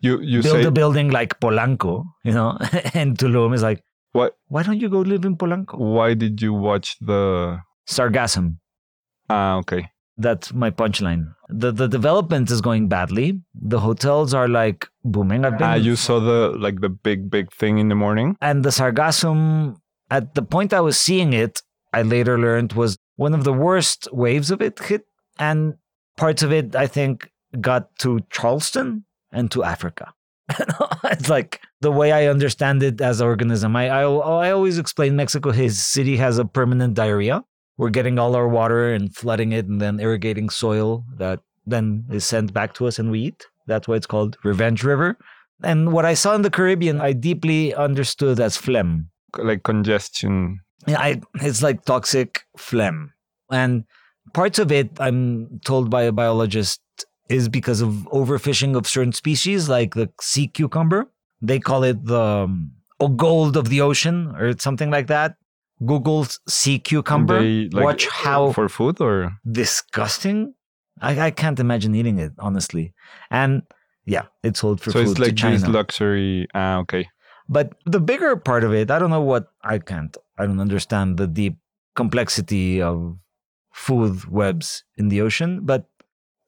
[0.01, 2.59] you you Build say a building like Polanco, you know,
[2.95, 3.83] and Tulum is like,
[4.13, 4.37] what?
[4.49, 5.79] why don't you go live in Polanco?
[5.79, 7.61] Why did you watch the?
[7.89, 8.59] Sargassum.
[9.31, 9.89] Ah, okay.
[10.18, 11.35] That's my punchline.
[11.48, 13.40] The the development is going badly.
[13.55, 15.44] The hotels are like booming.
[15.44, 18.37] I've been Ah, you saw the like the big big thing in the morning.
[18.40, 19.77] and the sargassum
[20.11, 24.09] at the point I was seeing it, I later learned was one of the worst
[24.12, 25.07] waves of it hit,
[25.38, 25.75] and
[26.16, 30.12] parts of it I think got to Charleston and to Africa.
[31.05, 33.75] it's like the way I understand it as an organism.
[33.77, 35.51] I, I I always explain Mexico.
[35.53, 37.44] His city has a permanent diarrhea.
[37.77, 42.25] We're getting all our water and flooding it, and then irrigating soil that then is
[42.25, 43.47] sent back to us and we eat.
[43.67, 45.17] That's why it's called Revenge River.
[45.63, 49.11] And what I saw in the Caribbean, I deeply understood as phlegm.
[49.39, 50.61] like congestion.
[50.87, 53.13] Yeah, I, it's like toxic phlegm.
[53.51, 53.85] And
[54.33, 56.81] parts of it, I'm told by a biologist,
[57.29, 61.07] is because of overfishing of certain species, like the sea cucumber.
[61.41, 62.73] They call it the um,
[63.17, 65.37] gold of the ocean or something like that.
[65.85, 67.40] Google's sea cucumber.
[67.42, 70.55] They, like, Watch how for food or disgusting.
[71.01, 72.95] I, I can't imagine eating it, honestly.
[73.31, 73.62] And
[74.05, 76.47] yeah, it's sold for so food So it's like to this luxury.
[76.55, 77.09] Ah, okay.
[77.49, 80.16] But the bigger part of it, I don't know what I can't.
[80.38, 81.57] I don't understand the deep
[81.95, 83.18] complexity of
[83.73, 85.87] food webs in the ocean, but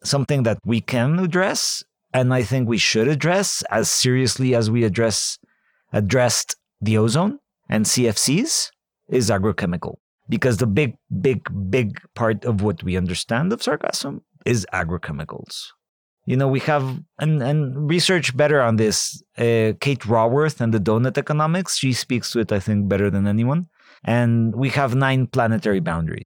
[0.03, 1.83] something that we can address
[2.15, 5.39] and I think we should address as seriously as we address
[5.93, 8.71] addressed the ozone and CFCs
[9.09, 9.97] is agrochemical.
[10.29, 15.67] Because the big, big, big part of what we understand of sargassum is agrochemicals.
[16.27, 19.23] You know, we have and and research better on this.
[19.37, 21.77] Uh, Kate Raworth and the donut economics.
[21.77, 23.67] She speaks to it, I think, better than anyone.
[24.05, 26.25] And we have nine planetary boundaries,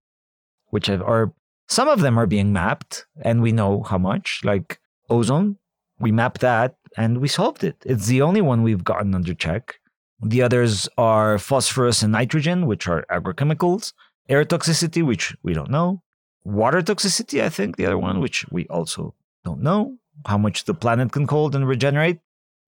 [0.69, 1.33] which are
[1.69, 4.41] some of them are being mapped, and we know how much.
[4.45, 4.79] Like
[5.11, 5.57] ozone,
[5.99, 7.77] we mapped that and we solved it.
[7.85, 9.77] It's the only one we've gotten under check.
[10.21, 13.93] The others are phosphorus and nitrogen, which are agrochemicals.
[14.29, 16.03] Air toxicity, which we don't know.
[16.45, 20.75] Water toxicity, I think, the other one, which we also don't know how much the
[20.75, 22.19] planet can hold and regenerate.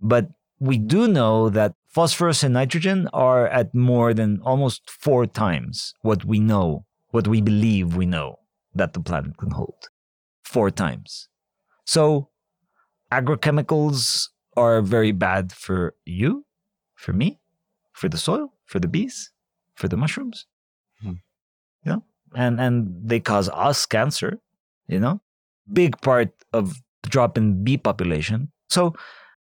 [0.01, 5.95] But we do know that phosphorus and nitrogen are at more than almost four times
[6.03, 8.39] what we know, what we believe we know
[8.75, 9.89] that the planet can hold.
[10.45, 11.29] Four times.
[11.85, 12.29] So
[13.11, 16.45] agrochemicals are very bad for you,
[17.01, 17.41] for me,
[17.93, 19.33] for the soil, for the bees,
[19.75, 20.47] for the mushrooms.
[21.01, 21.19] Hmm.
[21.85, 22.05] You know?
[22.35, 24.39] And and they cause us cancer,
[24.87, 25.21] you know?
[25.73, 28.53] Big part of the drop in bee population.
[28.69, 28.95] So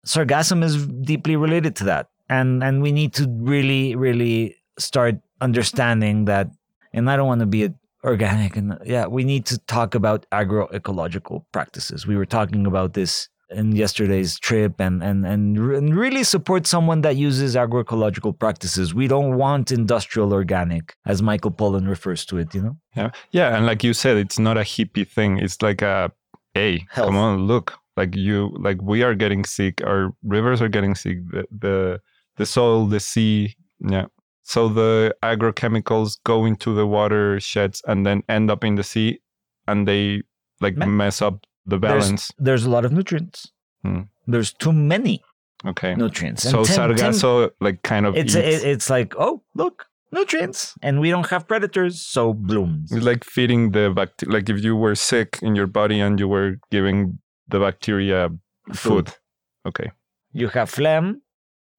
[0.07, 2.11] sargassum is deeply related to that.
[2.29, 6.51] And and we need to really, really start understanding that
[6.93, 10.27] and I don't want to be a organic and yeah, we need to talk about
[10.31, 12.07] agroecological practices.
[12.07, 17.01] We were talking about this in yesterday's trip and and and, and really support someone
[17.03, 18.95] that uses agroecological practices.
[18.95, 22.55] We don't want industrial organic, as Michael Pollan refers to it.
[22.55, 25.39] You know, Yeah, yeah, and like you said, it's not a hippie thing.
[25.39, 26.13] It's like a,
[26.55, 27.07] hey, Health.
[27.09, 29.81] come on, look, like you, like we are getting sick.
[29.85, 31.19] Our rivers are getting sick.
[31.31, 32.01] The the,
[32.37, 34.07] the soil, the sea, yeah.
[34.43, 39.21] So the agrochemicals go into the watersheds and then end up in the sea,
[39.67, 40.23] and they
[40.61, 42.33] like Me- mess up the balance.
[42.39, 43.53] there's a lot of nutrients.
[43.83, 44.03] Hmm.
[44.27, 45.23] There's too many
[45.67, 45.95] Okay.
[45.95, 46.43] nutrients.
[46.43, 50.75] so Tim- Tim- sargasso like kind of it's eats- it, it's like oh look nutrients,
[50.83, 52.91] and we don't have predators, so blooms.
[52.93, 54.33] It's like feeding the bacteria.
[54.35, 58.31] Like if you were sick in your body and you were giving the bacteria
[58.73, 59.07] food.
[59.67, 59.91] Okay.
[60.33, 61.21] You have phlegm.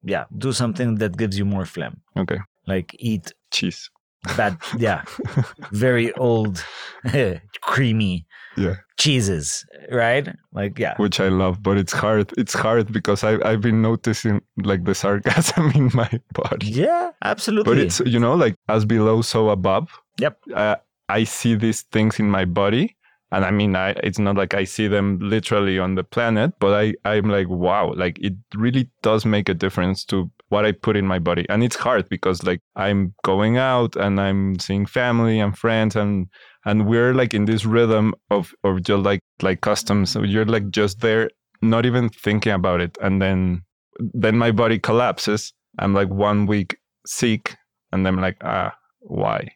[0.04, 2.02] Yeah, do something that gives you more phlegm.
[2.18, 2.40] Okay.
[2.68, 3.90] Like eat Cheese.
[4.38, 4.58] Bad.
[4.78, 5.04] Yeah,
[5.72, 6.64] very old,
[7.62, 8.26] creamy
[8.58, 8.76] Yeah.
[8.98, 10.28] cheeses, right?
[10.54, 12.32] Like yeah, Which I love, but it's hard.
[12.38, 16.68] It's hard because I I've been noticing like the sargassum in my body.
[16.68, 17.72] yeah, absolutely.
[17.76, 19.90] But it's you know like as below, so above.
[20.20, 20.38] Yep.
[20.54, 20.76] Uh,
[21.08, 22.96] I see these things in my body,
[23.32, 26.74] and I mean, I it's not like I see them literally on the planet, but
[26.74, 30.98] I I'm like wow, like it really does make a difference to what I put
[30.98, 35.40] in my body, and it's hard because like I'm going out and I'm seeing family
[35.40, 36.28] and friends and
[36.66, 40.10] and we're like in this rhythm of of just like like customs.
[40.12, 41.30] So you're like just there,
[41.62, 43.64] not even thinking about it, and then
[44.00, 45.54] then my body collapses.
[45.78, 47.56] I'm like one week sick,
[47.92, 49.52] and I'm like ah why?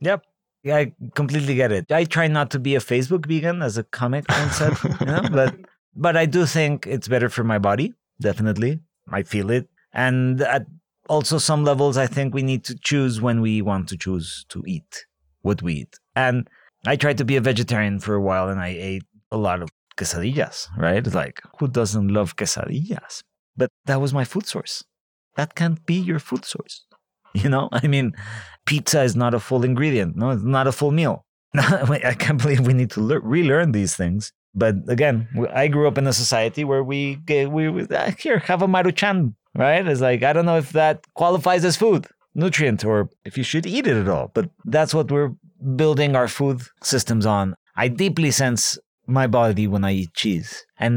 [0.00, 0.24] Yep.
[0.62, 1.90] Yeah, I completely get it.
[1.90, 5.22] I try not to be a Facebook vegan, as a comic once said, you know,
[5.30, 5.54] but
[5.94, 7.94] but I do think it's better for my body.
[8.20, 10.66] Definitely, I feel it, and at
[11.08, 14.62] also some levels, I think we need to choose when we want to choose to
[14.66, 15.06] eat
[15.42, 15.96] what we eat.
[16.14, 16.48] And
[16.86, 19.70] I tried to be a vegetarian for a while, and I ate a lot of
[19.96, 20.68] quesadillas.
[20.76, 21.06] Right?
[21.06, 23.22] It's like who doesn't love quesadillas?
[23.56, 24.84] But that was my food source.
[25.36, 26.84] That can't be your food source.
[27.34, 28.14] You know, I mean,
[28.68, 30.10] pizza is not a full ingredient.
[30.20, 31.24] No, it's not a full meal.
[31.54, 34.22] I can't believe we need to lear- relearn these things.
[34.54, 35.16] But again,
[35.62, 36.98] I grew up in a society where we
[37.56, 39.16] we we- ah, here have a maruchan,
[39.64, 39.84] right?
[39.92, 42.02] It's like I don't know if that qualifies as food,
[42.34, 42.96] nutrient, or
[43.28, 44.26] if you should eat it at all.
[44.36, 45.32] But that's what we're
[45.82, 47.54] building our food systems on.
[47.76, 50.94] I deeply sense my body when I eat cheese, and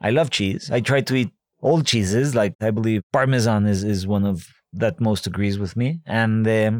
[0.00, 0.62] I love cheese.
[0.76, 4.36] I try to eat old cheeses, like I believe Parmesan is is one of
[4.82, 6.74] that most agrees with me, and um,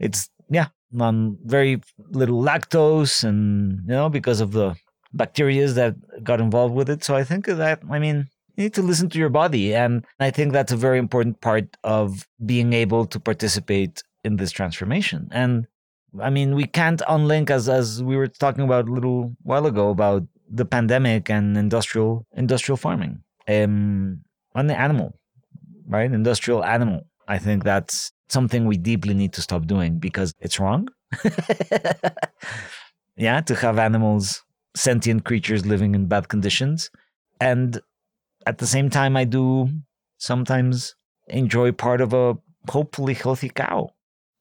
[0.00, 1.80] it's yeah, on very
[2.10, 4.74] little lactose, and you know because of the
[5.12, 5.94] bacteria that
[6.24, 7.04] got involved with it.
[7.04, 10.30] So I think that I mean you need to listen to your body, and I
[10.30, 15.28] think that's a very important part of being able to participate in this transformation.
[15.30, 15.66] And
[16.20, 19.90] I mean we can't unlink as as we were talking about a little while ago
[19.90, 24.20] about the pandemic and industrial industrial farming um
[24.56, 25.14] on the animal
[25.90, 26.10] right?
[26.10, 27.06] Industrial animal.
[27.28, 30.88] I think that's something we deeply need to stop doing because it's wrong.
[33.16, 34.42] yeah, to have animals,
[34.74, 36.90] sentient creatures living in bad conditions.
[37.40, 37.80] And
[38.46, 39.70] at the same time, I do
[40.18, 40.94] sometimes
[41.28, 42.36] enjoy part of a
[42.68, 43.90] hopefully healthy cow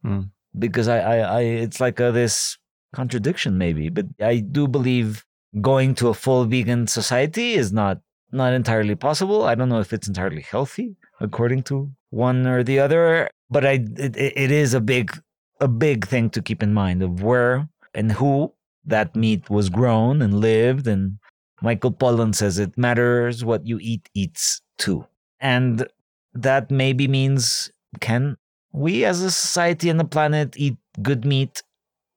[0.05, 0.29] Mm.
[0.57, 2.57] because I, I, I it's like a, this
[2.93, 5.25] contradiction maybe, but I do believe
[5.59, 7.99] going to a full vegan society is not
[8.31, 9.43] not entirely possible.
[9.43, 13.85] I don't know if it's entirely healthy according to one or the other, but I
[13.97, 15.11] it, it is a big
[15.59, 18.53] a big thing to keep in mind of where and who
[18.85, 21.19] that meat was grown and lived and
[21.61, 25.05] Michael Pollan says it matters what you eat eats too.
[25.41, 25.87] And
[26.33, 28.37] that maybe means can
[28.71, 31.63] we as a society and the planet eat good meat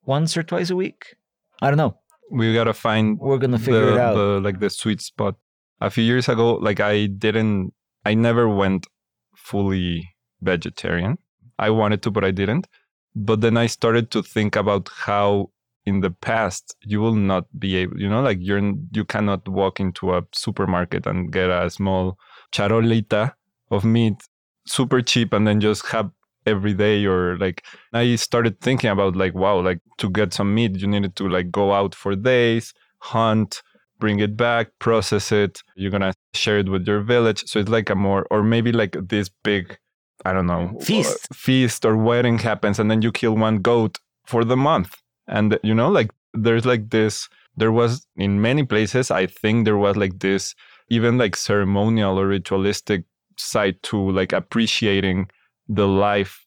[0.05, 1.17] once or twice a week?
[1.61, 1.99] I don't know.
[2.31, 4.15] We gotta find We're gonna figure the, it out.
[4.15, 5.37] the like the sweet spot.
[5.81, 7.73] A few years ago, like I didn't,
[8.05, 8.87] I never went
[9.35, 10.12] fully
[10.43, 11.19] vegetarian.
[11.59, 12.67] I wanted to, but I didn't.
[13.15, 15.51] But then I started to think about how
[15.85, 19.81] in the past you will not be able, you know, like you're you cannot walk
[19.81, 22.19] into a supermarket and get a small
[22.53, 23.33] charolita
[23.71, 24.23] of meat,
[24.67, 26.11] super cheap, and then just have
[26.47, 30.77] every day or like I started thinking about like wow like to get some meat
[30.77, 33.63] you needed to like go out for days hunt
[33.99, 37.91] bring it back process it you're gonna share it with your village so it's like
[37.91, 39.79] a more or maybe like this big
[40.25, 41.29] I don't know Feast.
[41.35, 44.97] feast or wedding happens and then you kill one goat for the month
[45.27, 49.77] and you know like there's like this there was in many places I think there
[49.77, 50.55] was like this
[50.89, 53.05] even like ceremonial or ritualistic
[53.37, 55.29] side to like appreciating
[55.69, 56.45] the life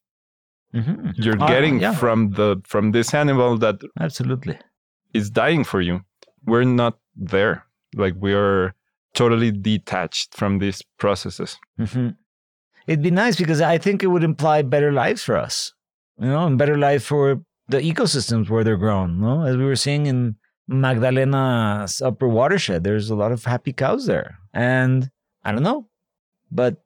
[0.73, 1.13] Mhm.
[1.15, 1.93] you're Ah, getting yeah.
[1.93, 4.57] from the from this animal that Absolutely.
[5.13, 6.01] is dying for you
[6.45, 7.63] we're not there
[7.95, 8.73] like we are
[9.13, 12.09] totally detached from these processes hmm
[12.87, 15.73] It'd be nice because I think it would imply better lives for us,
[16.19, 19.19] you know, and better life for the ecosystems where they're grown.
[19.21, 20.35] No, as we were seeing in
[20.67, 25.09] Magdalena's upper watershed, there's a lot of happy cows there, and
[25.43, 25.87] I don't know,
[26.51, 26.77] but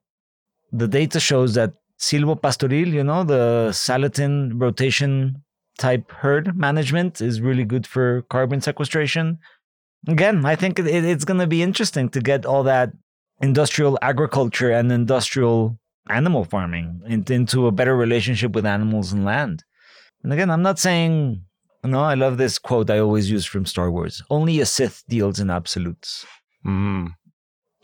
[0.72, 5.42] the data shows that silvo pastoril, you know, the salatin rotation
[5.78, 9.38] type herd management is really good for carbon sequestration.
[10.08, 12.92] Again, I think it- it's going to be interesting to get all that
[13.40, 15.78] industrial agriculture and industrial
[16.10, 19.64] animal farming in- into a better relationship with animals and land.
[20.22, 21.42] And again, I'm not saying,
[21.84, 25.40] no, I love this quote I always use from Star Wars only a Sith deals
[25.40, 26.26] in absolutes.
[26.66, 27.08] mm,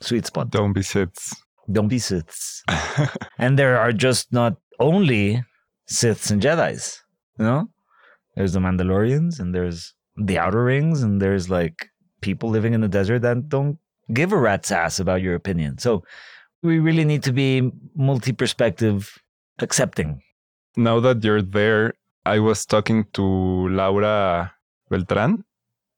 [0.01, 0.51] Sweet spot.
[0.51, 1.35] don't be Siths.
[1.73, 2.61] Don't be Siths.
[3.39, 5.43] And there are just not only
[5.89, 7.03] Siths and Jedi's,
[7.39, 7.69] you know?
[8.35, 11.89] There's the Mandalorians and there's the Outer Rings and there's like
[12.21, 13.79] people living in the desert that don't
[14.13, 15.79] give a rat's ass about your opinion.
[15.79, 16.03] So
[16.63, 19.19] we really need to be multi perspective
[19.59, 20.21] accepting.
[20.77, 21.95] now that you're there
[22.27, 23.25] i was talking to
[23.79, 24.53] laura
[24.91, 25.43] beltran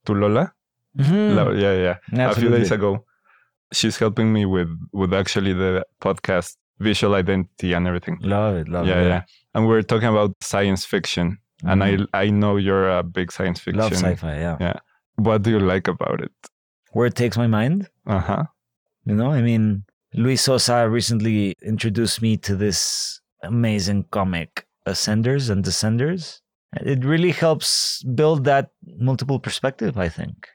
[0.07, 0.53] to lola
[0.99, 1.35] Mhm.
[1.37, 1.75] Lau- yeah
[2.13, 3.05] yeah a few days ago
[3.73, 8.67] she's helping me with with actually the podcast visual identity and everything Love it.
[8.69, 9.09] Love yeah it.
[9.13, 9.23] yeah
[9.55, 11.27] and we're talking about science fiction
[11.71, 12.07] and Mhm.
[12.15, 14.33] i i know you're a big science fiction love sci fi.
[14.47, 14.57] Yeah.
[14.67, 14.79] Yeah.
[15.27, 16.35] what do you like about it
[16.95, 17.79] Where it takes my mind.
[18.07, 18.45] uh-huh
[19.09, 19.65] You know, I mean,
[20.15, 26.41] Luis Sosa recently introduced me to this amazing comic, Ascenders and Descenders.
[26.81, 30.49] It really helps build that multiple perspective, I think.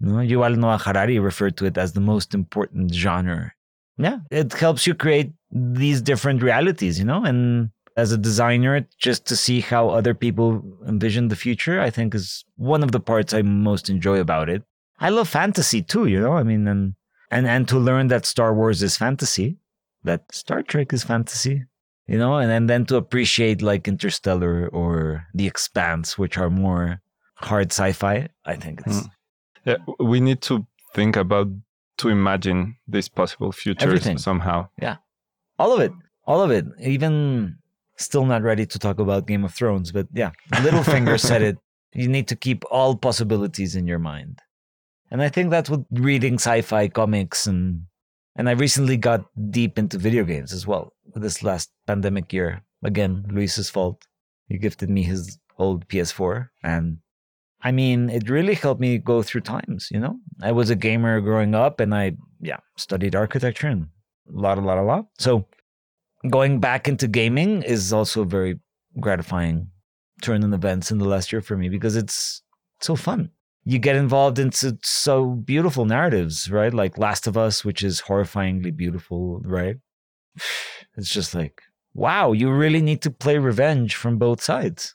[0.00, 3.52] You know, Yuval Noah Harari referred to it as the most important genre.
[3.96, 9.24] Yeah, it helps you create these different realities, you know, and as a designer, just
[9.26, 13.32] to see how other people envision the future, I think is one of the parts
[13.32, 14.64] I most enjoy about it.
[14.98, 16.32] I love fantasy too, you know.
[16.32, 16.94] I mean, and
[17.34, 19.58] and and to learn that Star Wars is fantasy,
[20.04, 21.64] that Star Trek is fantasy,
[22.06, 27.00] you know, and, and then to appreciate like Interstellar or The Expanse, which are more
[27.36, 28.28] hard sci-fi.
[28.44, 29.10] I think it's Mm.
[29.70, 29.78] yeah
[30.12, 30.54] we need to
[30.94, 31.48] think about
[32.00, 34.18] to imagine these possible futures Everything.
[34.18, 34.96] somehow Yeah,
[35.58, 35.92] all of it,
[36.26, 36.64] all of it.
[36.80, 37.56] Even
[37.96, 40.30] still not ready to talk about Game of Thrones, but yeah,
[40.64, 41.56] Littlefinger said it.
[41.94, 44.40] You need to keep all possibilities in your mind,
[45.10, 47.86] and I think that's what reading sci-fi comics and
[48.36, 50.92] and I recently got deep into video games as well.
[51.14, 54.04] This last pandemic year, again, Luis's fault.
[54.48, 56.98] He gifted me his old PS4, and
[57.62, 59.88] I mean, it really helped me go through times.
[59.90, 63.88] You know, I was a gamer growing up, and I yeah studied architecture and
[64.28, 65.06] a lot, a lot, a lot.
[65.18, 65.46] So
[66.28, 68.58] going back into gaming is also very
[69.00, 69.68] gratifying
[70.22, 72.42] turn in events in the last year for me because it's
[72.80, 73.30] so fun.
[73.64, 76.72] You get involved into so beautiful narratives, right?
[76.72, 79.76] Like Last of Us, which is horrifyingly beautiful, right?
[80.96, 81.62] It's just like,
[81.94, 84.94] wow, you really need to play revenge from both sides.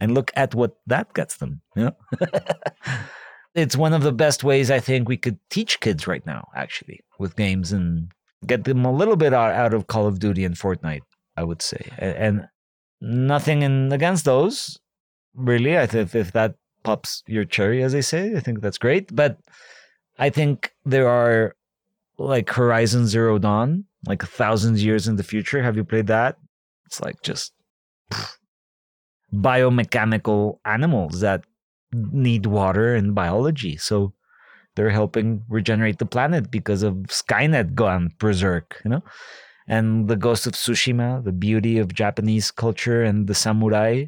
[0.00, 1.60] And look at what that gets them.
[1.76, 1.96] You know?
[3.54, 7.00] it's one of the best ways I think we could teach kids right now, actually,
[7.18, 8.10] with games and
[8.46, 11.02] get them a little bit out of Call of Duty and Fortnite,
[11.36, 11.90] I would say.
[11.98, 12.48] And
[13.00, 14.78] nothing in against those,
[15.34, 15.78] really.
[15.78, 19.14] I think if that pops your cherry, as they say, I think that's great.
[19.14, 19.38] But
[20.18, 21.56] I think there are
[22.18, 25.62] like Horizon Zero Dawn, like a thousand years in the future.
[25.62, 26.36] Have you played that?
[26.86, 27.52] It's like just
[28.10, 28.36] pff,
[29.32, 31.44] biomechanical animals that
[31.92, 33.76] need water and biology.
[33.76, 34.12] So
[34.74, 39.02] they're helping regenerate the planet because of Skynet gone berserk, you know?
[39.66, 44.06] And the Ghost of Tsushima, the beauty of Japanese culture and the samurai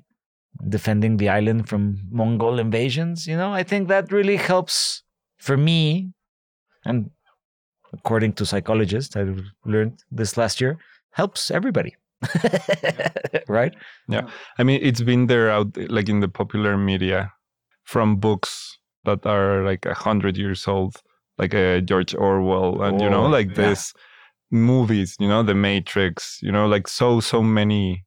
[0.68, 3.53] defending the island from Mongol invasions, you know?
[3.53, 5.03] I think that really helps
[5.38, 6.12] for me
[6.84, 7.11] and
[7.92, 9.26] according to psychologists, I
[9.64, 10.78] learned this last year,
[11.11, 11.96] helps everybody.
[13.48, 13.74] right?
[14.09, 14.28] Yeah.
[14.59, 17.32] I mean, it's been there out like in the popular media
[17.84, 20.96] from books that are like a hundred years old,
[21.38, 23.68] like a uh, George Orwell, and oh, you know, oh, like yeah.
[23.68, 23.92] this
[24.50, 28.05] movies, you know, The Matrix, you know, like so so many.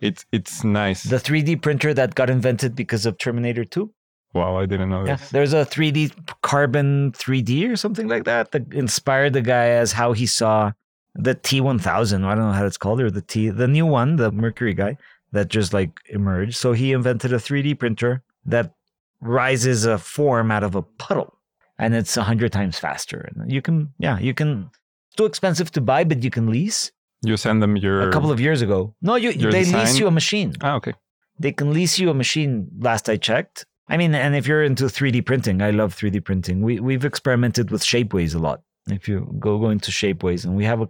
[0.00, 1.04] It's it's nice.
[1.04, 3.90] The 3D printer that got invented because of Terminator 2.
[4.34, 5.30] Wow, I didn't know yeah, this.
[5.30, 10.12] There's a 3D carbon 3D or something like that that inspired the guy as how
[10.12, 10.72] he saw
[11.14, 12.24] the T1000.
[12.24, 14.98] I don't know how it's called or the T, the new one, the Mercury guy
[15.32, 16.56] that just like emerged.
[16.56, 18.74] So he invented a 3D printer that
[19.20, 21.38] rises a form out of a puddle
[21.78, 23.28] and it's a hundred times faster.
[23.34, 24.70] And you can, yeah, you can.
[25.08, 26.92] It's too expensive to buy, but you can lease.
[27.26, 28.94] You send them your a couple of years ago.
[29.02, 29.80] No, you they design?
[29.80, 30.54] lease you a machine.
[30.60, 30.94] Ah, okay.
[31.38, 32.68] They can lease you a machine.
[32.78, 33.66] Last I checked.
[33.88, 36.62] I mean, and if you're into 3D printing, I love 3D printing.
[36.62, 40.64] We we've experimented with shapeways a lot if you go go into shapeways and we
[40.64, 40.88] have a,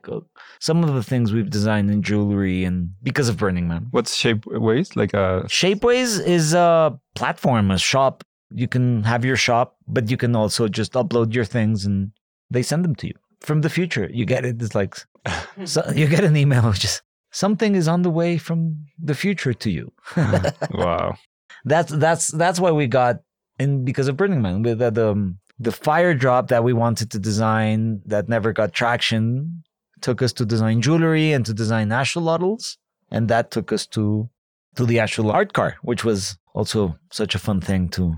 [0.60, 4.96] some of the things we've designed in jewelry and because of burning man what's shapeways
[4.96, 10.16] like a shapeways is a platform a shop you can have your shop but you
[10.16, 12.10] can also just upload your things and
[12.50, 14.08] they send them to you from the future.
[14.12, 14.96] You get it it's like
[15.64, 19.70] so you get an email just something is on the way from the future to
[19.70, 19.92] you.
[20.70, 21.16] Wow.
[21.64, 23.22] That's that's that's why we got
[23.58, 27.18] in because of burning man with the um, the fire drop that we wanted to
[27.18, 29.62] design that never got traction
[30.00, 32.76] took us to design jewelry and to design axolotls
[33.10, 34.28] and that took us to
[34.76, 38.14] to the actual art car which was also such a fun thing to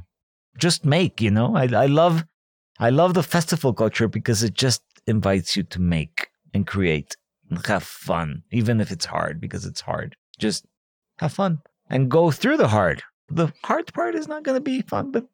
[0.58, 1.54] just make you know?
[1.56, 2.24] I, I love
[2.80, 7.16] i love the festival culture because it just invites you to make and create
[7.50, 10.66] and have fun even if it's hard because it's hard just
[11.18, 11.58] have fun
[11.90, 15.26] and go through the hard the hard part is not going to be fun, but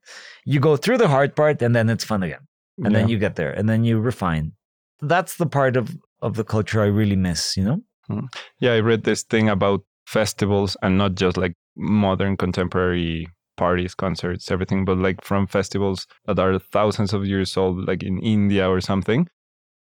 [0.44, 2.46] you go through the hard part and then it's fun again.
[2.78, 3.00] And yeah.
[3.00, 4.52] then you get there and then you refine.
[5.00, 7.80] That's the part of, of the culture I really miss, you know?
[8.08, 8.26] Hmm.
[8.58, 14.50] Yeah, I read this thing about festivals and not just like modern contemporary parties, concerts,
[14.50, 18.80] everything, but like from festivals that are thousands of years old, like in India or
[18.80, 19.28] something.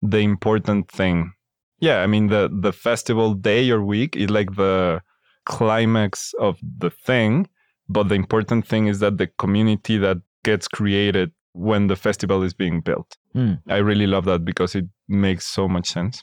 [0.02, 1.32] The important thing,
[1.80, 5.00] yeah, I mean the the festival day or week is like the
[5.44, 7.48] climax of the thing,
[7.88, 12.54] but the important thing is that the community that gets created when the festival is
[12.54, 13.16] being built.
[13.34, 13.60] Mm.
[13.68, 16.22] I really love that because it makes so much sense.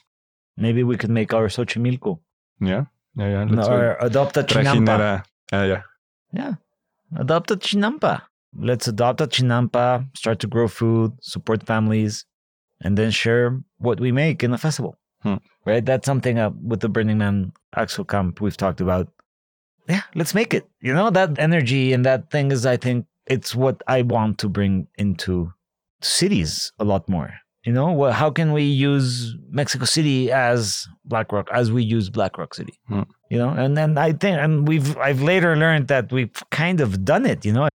[0.56, 2.20] Maybe we could make our Xochimilco.
[2.60, 2.84] Yeah,
[3.16, 3.44] yeah, yeah.
[3.44, 5.22] No, or adopt a chinampa.
[5.52, 5.82] Uh, yeah.
[6.32, 6.54] Yeah.
[7.16, 8.22] Adopt a chinampa.
[8.58, 12.24] Let's adopt a chinampa, start to grow food, support families,
[12.80, 14.96] and then share what we make in the festival.
[15.22, 15.36] Hmm.
[15.64, 15.84] Right?
[15.84, 19.08] That's something uh, with the Burning Man Axel Camp we've talked about
[19.88, 20.68] yeah, let's make it.
[20.80, 24.48] You know, that energy and that thing is, I think, it's what I want to
[24.48, 25.52] bring into
[26.00, 27.34] cities a lot more.
[27.64, 32.08] You know, well, how can we use Mexico City as Black Rock as we use
[32.08, 32.74] Black Rock City?
[32.86, 33.02] Hmm.
[33.30, 37.04] You know, and then I think, and we've I've later learned that we've kind of
[37.04, 37.44] done it.
[37.44, 37.68] You know,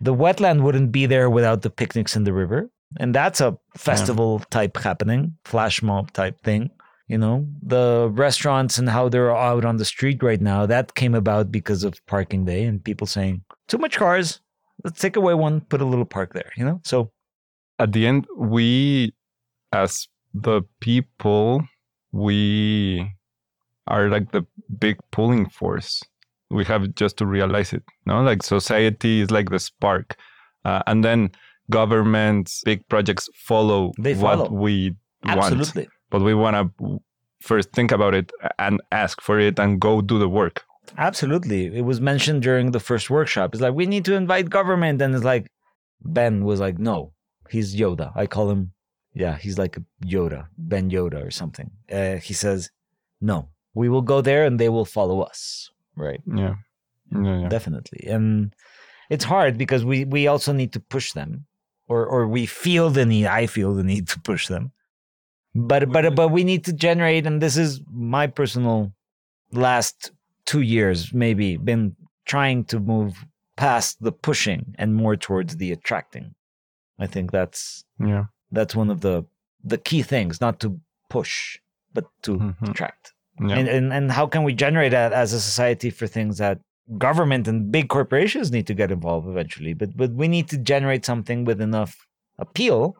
[0.00, 4.38] the wetland wouldn't be there without the picnics in the river, and that's a festival
[4.40, 4.46] yeah.
[4.50, 6.70] type happening, flash mob type thing
[7.10, 7.44] you know?
[7.60, 11.82] The restaurants and how they're out on the street right now that came about because
[11.82, 14.40] of parking day and people saying too much cars.
[14.84, 16.80] Let's take away one put a little park there you know?
[16.84, 17.10] So
[17.80, 19.12] at the end we
[19.72, 21.62] as the people
[22.12, 23.12] we
[23.88, 24.46] are like the
[24.78, 26.02] big pulling force.
[26.48, 28.22] We have just to realize it no?
[28.22, 30.16] Like society is like the spark.
[30.64, 31.32] Uh, and then
[31.70, 34.44] governments big projects follow, they follow.
[34.44, 34.94] what we
[35.24, 35.82] Absolutely.
[35.82, 37.00] want but we want to
[37.40, 40.64] first think about it and ask for it and go do the work.
[40.98, 41.66] Absolutely.
[41.66, 43.54] It was mentioned during the first workshop.
[43.54, 45.00] It's like, we need to invite government.
[45.00, 45.50] And it's like,
[46.02, 47.12] Ben was like, no,
[47.48, 48.12] he's Yoda.
[48.14, 48.72] I call him,
[49.14, 51.70] yeah, he's like a Yoda, Ben Yoda or something.
[51.90, 52.70] Uh, he says,
[53.20, 55.70] no, we will go there and they will follow us.
[55.96, 56.20] Right.
[56.26, 56.54] Yeah.
[57.12, 57.40] Yeah.
[57.40, 57.48] yeah.
[57.48, 58.06] Definitely.
[58.08, 58.54] And
[59.10, 61.46] it's hard because we, we also need to push them
[61.90, 63.26] or, or we feel the need.
[63.26, 64.70] I feel the need to push them.
[65.54, 68.92] But, but, but we need to generate, and this is my personal
[69.52, 70.12] last
[70.46, 73.12] two years, maybe been trying to move
[73.56, 76.34] past the pushing and more towards the attracting.
[76.98, 78.26] I think that's Yeah.
[78.52, 79.24] that's one of the
[79.64, 81.58] the key things, not to push,
[81.92, 82.70] but to Mhm.
[82.70, 83.12] attract.
[83.40, 83.56] Yeah.
[83.58, 86.60] And, and and how can we generate that as a society for things that
[86.98, 89.74] government and big corporations need to get involved eventually?
[89.74, 92.06] But but we need to generate something with enough
[92.38, 92.96] appeal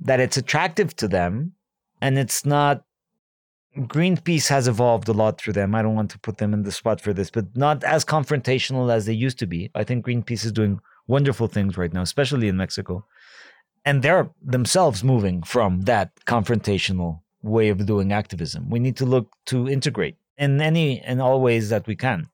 [0.00, 1.52] that it's attractive to them,
[2.00, 2.84] and it's not.
[3.76, 5.76] Greenpeace has evolved a lot through them.
[5.76, 8.92] I don't want to put them in the spot for this, but not as confrontational
[8.92, 9.70] as they used to be.
[9.76, 13.04] I think Greenpeace is doing wonderful things right now, especially in Mexico.
[13.84, 18.68] And they're themselves moving from that confrontational way of doing activism.
[18.70, 22.28] We need to look to integrate in any and all ways that we can.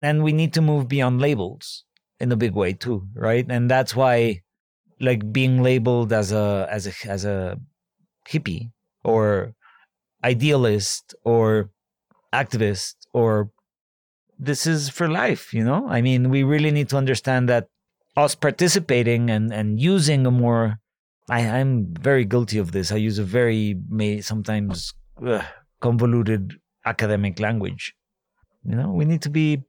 [0.00, 1.84] And we need to move beyond labels
[2.20, 3.46] in a big way too, right?
[3.48, 4.42] And that's why
[5.00, 7.58] like being labeled as a as a as a
[8.28, 8.70] hippie
[9.04, 9.54] or
[10.24, 11.70] idealist or
[12.32, 13.50] activist or
[14.38, 15.88] this is for life, you know?
[15.88, 17.66] I mean, we really need to understand that
[18.16, 20.78] us participating and, and using a more
[21.30, 22.90] I, I'm very guilty of this.
[22.90, 24.94] I use a very may sometimes
[25.24, 25.44] ugh,
[25.80, 26.54] convoluted
[26.86, 27.94] academic language.
[28.64, 29.62] You know, we need to be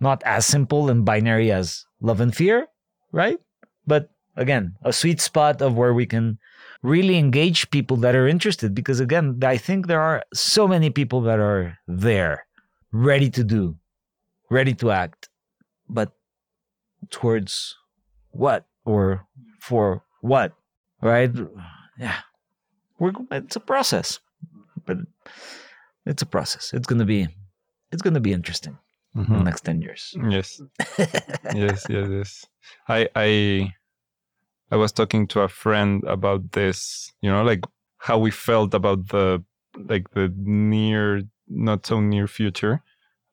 [0.00, 2.66] not as simple and binary as love and fear,
[3.12, 3.38] right?
[3.86, 6.38] But again, a sweet spot of where we can
[6.82, 8.74] really engage people that are interested.
[8.74, 12.46] Because again, I think there are so many people that are there,
[12.92, 13.76] ready to do,
[14.50, 15.28] ready to act,
[15.88, 16.12] but
[17.10, 17.76] towards
[18.30, 19.26] what or
[19.60, 20.52] for what,
[21.00, 21.30] right?
[21.98, 22.16] Yeah,
[22.98, 24.18] we're it's a process,
[24.84, 24.98] but
[26.04, 26.72] it's a process.
[26.74, 27.28] It's gonna be
[27.92, 28.78] it's gonna be interesting
[29.14, 29.44] in the Mhm.
[29.44, 30.14] next ten years.
[30.28, 30.60] Yes.
[31.54, 32.46] yes, yes, yes.
[32.88, 33.72] I I
[34.70, 37.60] I was talking to a friend about this, you know, like
[37.98, 39.42] how we felt about the
[39.88, 42.80] like the near not so near future,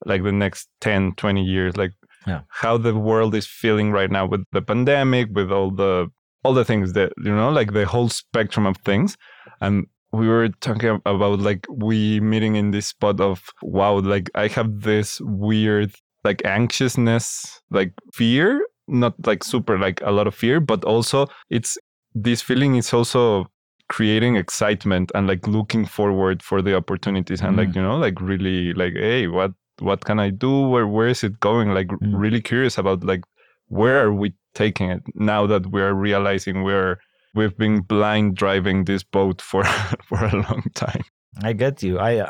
[0.05, 1.93] like the next 10, 20 years, like
[2.27, 2.41] Yeah.
[2.49, 6.07] how the world is feeling right now with the pandemic, with all the
[6.43, 9.15] all the things that, you know, like the whole spectrum of things.
[9.61, 14.47] And we were talking about like we meeting in this spot of wow, like I
[14.47, 15.93] have this weird
[16.23, 21.77] like anxiousness, like fear, not like super like a lot of fear, but also it's
[22.13, 23.45] this feeling is also
[23.89, 27.75] creating excitement and like looking forward for the opportunities and like Mm.
[27.75, 31.39] you know like really like hey what what can I do where where is it
[31.41, 32.17] going like Mm.
[32.17, 33.21] really curious about like
[33.67, 36.99] where are we taking it now that we're realizing we're
[37.33, 39.63] we've been blind driving this boat for
[40.07, 41.03] for a long time
[41.43, 41.97] I get you.
[41.99, 42.29] I uh,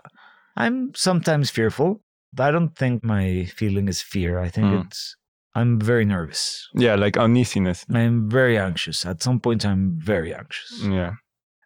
[0.56, 2.02] I'm sometimes fearful.
[2.40, 4.40] I don't think my feeling is fear.
[4.40, 4.86] I think Mm.
[4.86, 5.16] it's
[5.56, 6.70] I'm very nervous.
[6.76, 9.06] yeah like uneasiness I'm very anxious.
[9.06, 10.84] At some point, I'm very anxious.
[10.86, 11.14] yeah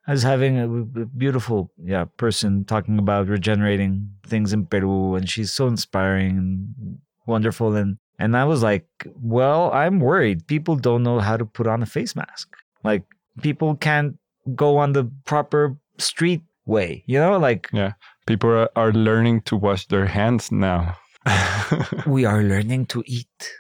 [0.08, 0.68] I was having a,
[1.02, 7.00] a beautiful, yeah, person talking about regenerating things in Peru, and she's so inspiring and
[7.26, 7.76] wonderful.
[7.76, 8.86] And and I was like,
[9.38, 10.46] well, I'm worried.
[10.46, 12.48] People don't know how to put on a face mask.
[12.84, 13.04] Like
[13.42, 14.18] people can't
[14.56, 17.04] go on the proper street way.
[17.08, 17.94] You know, like Yeah.
[18.28, 20.98] people are, are learning to wash their hands now
[22.06, 23.52] we are learning to eat.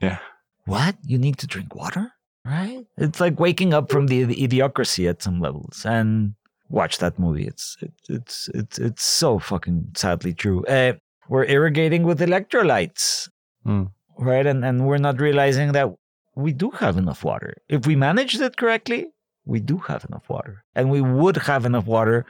[0.00, 0.18] Yeah.
[0.64, 0.96] What?
[1.04, 2.12] You need to drink water?
[2.44, 2.84] Right?
[2.96, 5.84] It's like waking up from the, the idiocracy at some levels.
[5.86, 6.34] And
[6.68, 7.46] watch that movie.
[7.46, 10.64] It's it, it's it's it's so fucking sadly true.
[10.66, 10.94] Uh,
[11.28, 13.28] we're irrigating with electrolytes.
[13.64, 13.84] Hmm.
[14.18, 14.46] Right?
[14.46, 15.90] And and we're not realizing that
[16.34, 17.54] we do have enough water.
[17.68, 19.06] If we managed it correctly,
[19.44, 20.64] we do have enough water.
[20.74, 22.26] And we would have enough water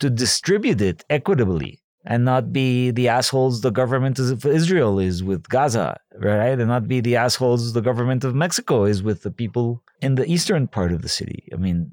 [0.00, 5.48] to distribute it equitably and not be the assholes the government of Israel is with
[5.48, 6.58] Gaza, right?
[6.58, 10.26] And not be the assholes the government of Mexico is with the people in the
[10.30, 11.48] eastern part of the city.
[11.52, 11.92] I mean,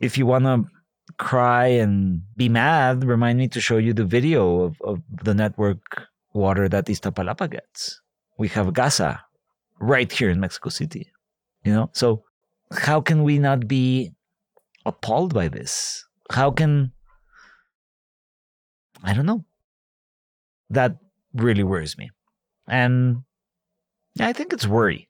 [0.00, 0.64] if you want to
[1.18, 5.80] cry and be mad, remind me to show you the video of, of the network
[6.34, 8.00] water that Iztapalapa gets.
[8.38, 9.24] We have Gaza
[9.80, 11.10] right here in Mexico City,
[11.64, 11.90] you know?
[11.92, 12.24] So
[12.76, 14.12] how can we not be
[14.86, 16.04] appalled by this?
[16.30, 16.92] How can
[19.02, 19.44] I don't know.
[20.70, 20.96] That
[21.34, 22.10] really worries me.
[22.66, 23.22] And
[24.14, 25.08] yeah, I think it's worry,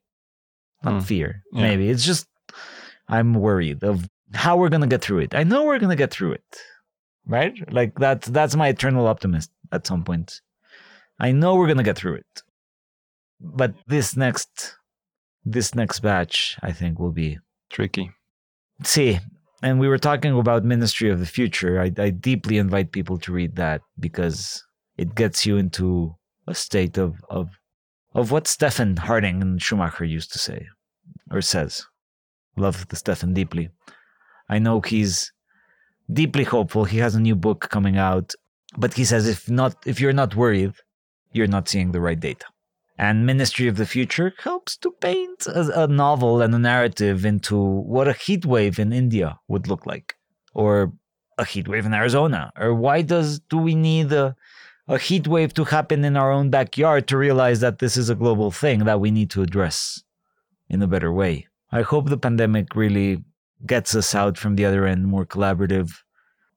[0.82, 1.00] not Hmm.
[1.00, 1.42] fear.
[1.52, 1.62] Yeah.
[1.62, 2.26] Maybe it's just
[3.08, 5.34] I'm worried of how we're gonna get through it.
[5.34, 6.60] I know we're gonna get through it,
[7.26, 7.54] right?
[7.72, 9.50] Like that's that's my eternal optimist.
[9.70, 10.40] At some point,
[11.20, 12.42] I know we're gonna get through it.
[13.40, 14.76] But this next,
[15.44, 17.38] this next batch, I think, will be
[17.74, 18.10] tricky
[18.82, 19.18] see
[19.62, 23.32] and we were talking about ministry of the future I, I deeply invite people to
[23.32, 24.64] read that because
[24.96, 26.14] it gets you into
[26.46, 27.50] a state of of
[28.14, 30.68] of what Stephan Harding and Schumacher used to say
[31.30, 31.84] or says.
[32.56, 33.70] Love the Stephan deeply.
[34.48, 35.32] I know he's
[36.12, 36.84] deeply hopeful.
[36.84, 38.32] He has a new book coming out,
[38.76, 40.72] but he says if not if you're not worried,
[41.32, 42.46] you're not seeing the right data.
[42.96, 47.56] And Ministry of the Future helps to paint a, a novel and a narrative into
[47.56, 50.16] what a heat wave in India would look like,
[50.54, 50.92] or
[51.36, 54.36] a heat wave in Arizona, or why does do we need a
[54.86, 58.14] a heat wave to happen in our own backyard to realize that this is a
[58.14, 60.02] global thing that we need to address
[60.68, 61.46] in a better way.
[61.72, 63.24] I hope the pandemic really
[63.66, 65.90] gets us out from the other end more collaborative,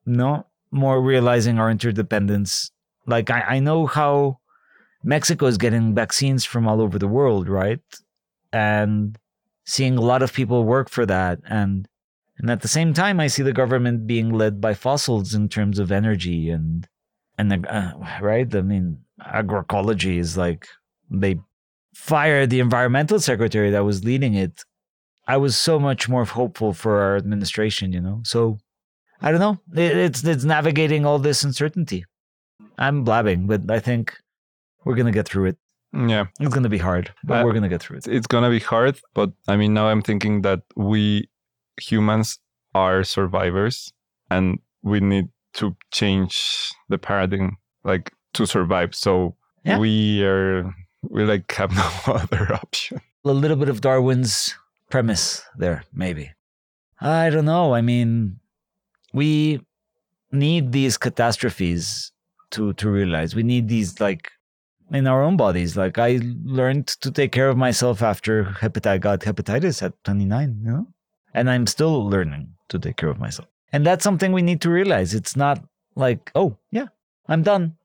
[0.05, 2.71] no, more realizing our interdependence.
[3.05, 4.39] Like, I, I know how
[5.07, 7.79] Mexico is getting vaccines from all over the world, right?
[8.51, 9.17] And
[9.65, 11.39] seeing a lot of people work for that.
[11.47, 11.87] And,
[12.37, 15.79] and at the same time, I see the government being led by fossils in terms
[15.79, 16.87] of energy and
[17.39, 18.53] and uh, right?
[18.53, 20.67] I mean agroecology is like
[21.09, 21.39] they
[21.93, 24.63] fired the environmental secretary that was leading it.
[25.25, 28.21] I was so much more hopeful for our administration you know?
[28.25, 28.57] So
[29.21, 29.59] i don't know.
[29.73, 32.05] It, it's it's navigating all this uncertainty.
[32.77, 34.17] I'm blabbing but i think
[34.85, 35.57] we're gonna get through it.
[35.93, 36.25] Yeah.
[36.39, 38.07] It's gonna be hard but uh, we're gonna get through it.
[38.07, 41.29] It's gonna be hard but i mean now i'm thinking that we
[41.79, 42.39] humans
[42.75, 43.93] are survivors
[44.29, 48.93] and we need to change the paradigm like to survive.
[48.93, 49.77] So yeah.
[49.79, 50.73] we are
[51.09, 51.73] we like have
[52.07, 53.01] no other option.
[53.25, 54.55] A little bit of darwin's
[54.89, 56.31] premise there maybe.
[57.01, 57.73] I don't know.
[57.73, 58.39] I mean
[59.13, 59.61] we
[60.31, 62.11] need these catastrophes
[62.51, 63.35] to to realize.
[63.35, 64.31] We need these like
[64.91, 69.19] in our own bodies like i learned to take care of myself after hepatitis got
[69.21, 70.87] hepatitis at 29 you know
[71.33, 74.69] and i'm still learning to take care of myself and that's something we need to
[74.69, 75.13] realize.
[75.13, 75.63] It's not
[75.95, 76.87] like, oh, yeah,
[77.27, 77.75] I'm done.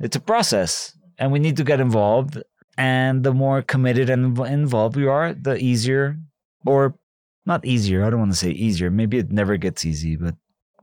[0.00, 2.42] It's a process and we need to get involved.
[2.76, 6.18] And the more committed and involved we are, the easier,
[6.66, 6.98] or
[7.46, 8.90] not easier, I don't want to say easier.
[8.90, 10.34] Maybe it never gets easy, but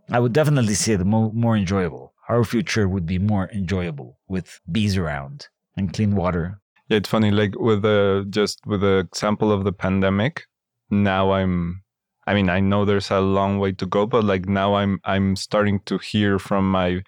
[0.09, 2.13] I would definitely say the mo- more enjoyable.
[2.29, 5.47] Our future would be more enjoyable with bees around
[5.77, 6.59] and clean water.
[6.89, 7.31] Yeah, it's funny.
[7.31, 10.45] Like with the just with the example of the pandemic,
[10.89, 11.83] now I'm
[12.27, 15.35] I mean, I know there's a long way to go, but like now I'm I'm
[15.35, 17.03] starting to hear from my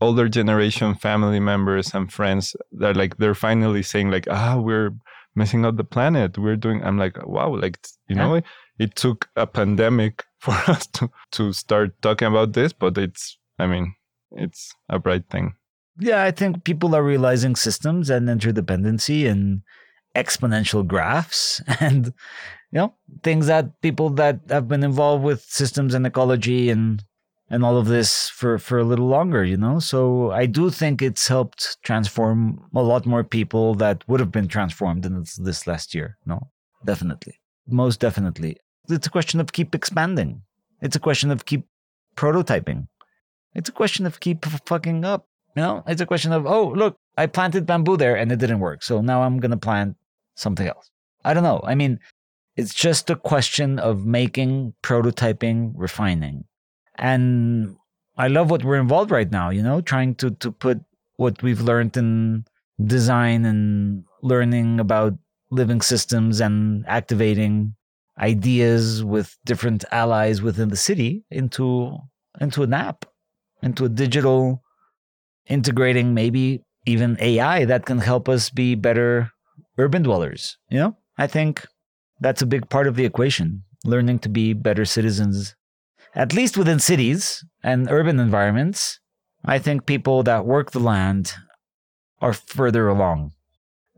[0.00, 4.90] older generation family members and friends that like they're finally saying like, ah, we're
[5.34, 6.38] messing up the planet.
[6.38, 6.84] We're doing.
[6.84, 7.78] I'm like, wow, like
[8.08, 8.22] you yeah.
[8.22, 8.44] know, it,
[8.78, 13.38] it took a pandemic for us to to start talking about this, but it's.
[13.58, 13.94] I mean,
[14.32, 15.54] it's a bright thing.
[15.98, 19.62] Yeah, I think people are realizing systems and interdependency and
[20.14, 22.06] exponential graphs and
[22.70, 27.04] you know things that people that have been involved with systems and ecology and
[27.50, 29.80] and all of this for for a little longer you know?
[29.80, 34.46] So i do think it's helped transform a lot more people that would have been
[34.46, 36.48] transformed in this, last year no
[36.84, 37.40] definitely.
[37.66, 38.58] Most definitely.
[38.88, 40.42] It's a question of keep expanding.
[40.82, 41.66] It's a question of keep
[42.16, 42.88] prototyping.
[43.54, 46.96] It's a question of keep fucking up you know it's a question of oh look
[47.16, 49.96] i planted bamboo there and it didn't work so now i'm going to plant
[50.34, 50.90] something else.
[51.24, 51.60] I don't know.
[51.64, 52.00] I mean,
[52.56, 56.44] it's just a question of making, prototyping, refining.
[56.96, 57.76] And
[58.16, 60.80] I love what we're involved right now, you know, trying to to put
[61.16, 62.44] what we've learned in
[62.84, 65.14] design and learning about
[65.50, 67.74] living systems and activating
[68.18, 71.96] ideas with different allies within the city into
[72.40, 73.04] into an app,
[73.62, 74.62] into a digital
[75.48, 79.30] integrating maybe even AI that can help us be better
[79.78, 80.56] urban dwellers.
[80.70, 81.66] You know, I think
[82.20, 85.54] that's a big part of the equation, learning to be better citizens,
[86.14, 89.00] at least within cities and urban environments.
[89.44, 91.34] I think people that work the land
[92.20, 93.32] are further along.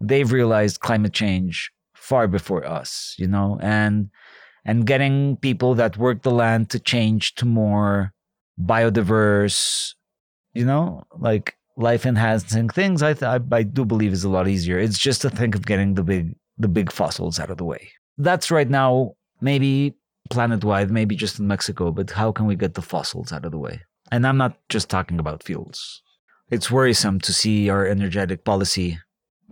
[0.01, 4.11] They've realized climate change far before us, you know, and
[4.65, 8.13] and getting people that work the land to change to more
[8.61, 9.95] biodiverse,
[10.57, 14.49] you know, like life enhancing things, I, th- I, I do believe is a lot
[14.49, 14.79] easier.
[14.79, 17.91] It's just to think of getting the big the big fossils out of the way.
[18.17, 19.95] That's right now maybe
[20.31, 23.53] planet wide, maybe just in Mexico, but how can we get the fossils out of
[23.53, 23.83] the way?
[24.11, 26.03] And I'm not just talking about fuels.
[26.51, 28.99] It's worrisome to see our energetic policy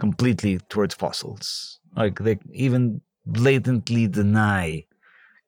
[0.01, 1.79] completely towards fossils.
[1.97, 4.87] Like they even blatantly deny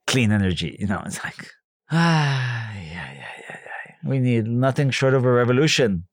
[0.07, 0.77] clean energy.
[0.79, 1.51] You know, it's like
[1.91, 3.36] ah, yeah, yeah.
[4.07, 6.05] We need nothing short of a revolution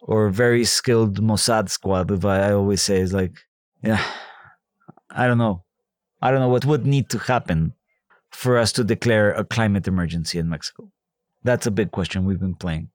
[0.00, 2.10] or a very skilled Mossad squad.
[2.10, 3.32] If I, I always say is like,
[3.82, 4.04] yeah,
[5.10, 5.64] I don't know,
[6.22, 7.74] I don't know what would need to happen
[8.30, 10.90] for us to declare a climate emergency in Mexico.
[11.42, 12.90] That's a big question we've been playing.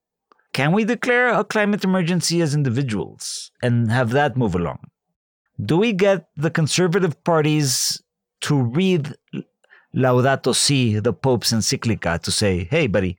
[0.54, 4.80] Can we declare a climate emergency as individuals and have that move along?
[5.64, 8.02] Do we get the conservative parties
[8.42, 9.14] to read
[9.94, 13.18] Laudato Si, the Pope's encyclica, to say, hey, buddy,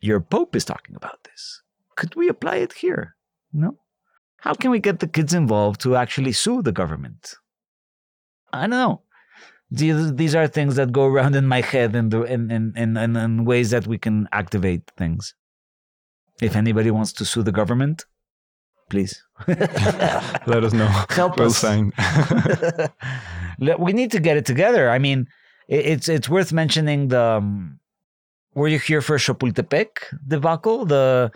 [0.00, 1.62] your Pope is talking about this.
[1.96, 3.16] Could we apply it here?
[3.52, 3.78] No?
[4.38, 7.34] How can we get the kids involved to actually sue the government?
[8.52, 9.02] I don't know.
[9.70, 13.16] These, these are things that go around in my head and in, in, in, in,
[13.16, 15.34] in ways that we can activate things.
[16.40, 18.06] If anybody wants to sue the government,
[18.88, 20.86] please let us know.
[21.10, 21.58] Help we'll us.
[21.58, 21.92] sign.
[23.78, 24.88] we need to get it together.
[24.88, 25.26] I mean,
[25.68, 27.20] it's it's worth mentioning the.
[27.20, 27.80] Um,
[28.58, 29.88] were you here for Chapultepec
[30.26, 30.84] debacle?
[30.84, 31.30] The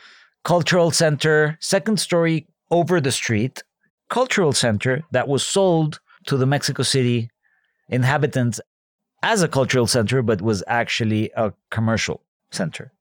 [0.45, 3.63] cultural center, second story over the street,
[4.11, 7.31] cultural center that was sold to the Mexico City
[7.89, 8.61] inhabitants
[9.23, 12.93] as a cultural center, but was actually a commercial center.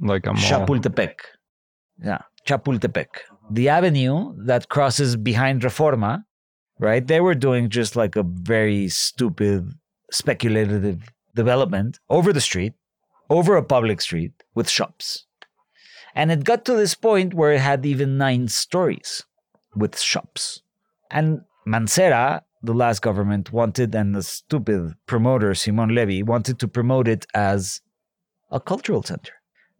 [0.00, 0.42] Like a mall.
[0.42, 1.14] Chapultepec.
[2.02, 3.06] Yeah, Chapultepec.
[3.50, 6.24] The avenue that crosses behind Reforma,
[6.78, 7.06] right?
[7.06, 9.72] They were doing just like a very stupid,
[10.10, 11.02] speculative
[11.34, 12.74] development over the street,
[13.34, 15.26] over a public street with shops.
[16.14, 19.24] And it got to this point where it had even nine stories
[19.74, 20.62] with shops.
[21.10, 27.08] And Mancera, the last government, wanted, and the stupid promoter, Simon Levy, wanted to promote
[27.08, 27.80] it as
[28.52, 29.32] a cultural center.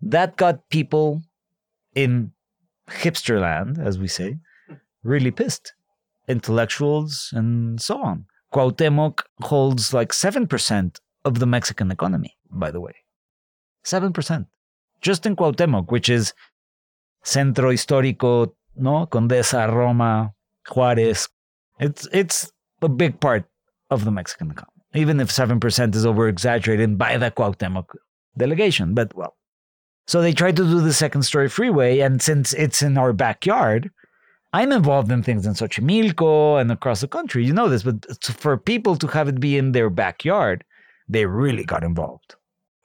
[0.03, 1.23] That got people
[1.95, 2.33] in
[2.91, 4.39] hipster land, as we say,
[5.05, 5.75] really pissed.
[6.27, 8.27] Intellectuals and so on.
[8.53, 13.04] Cuauhtemoc holds like 7% of the Mexican economy, by the way.
[13.85, 14.47] 7%.
[15.01, 16.33] Just in Cuauhtemoc, which is
[17.23, 19.07] Centro Histórico, no?
[19.07, 20.33] Condesa, Roma,
[20.67, 21.29] Juárez.
[21.79, 23.45] It's, it's a big part
[23.91, 27.87] of the Mexican economy, even if 7% is over exaggerated by the Cuauhtemoc
[28.37, 28.95] delegation.
[28.95, 29.37] But well,
[30.07, 33.91] so they tried to do the second story freeway, and since it's in our backyard,
[34.53, 37.45] I'm involved in things in Xochimilco and across the country.
[37.45, 40.65] You know this, but for people to have it be in their backyard,
[41.09, 42.37] they really got involved.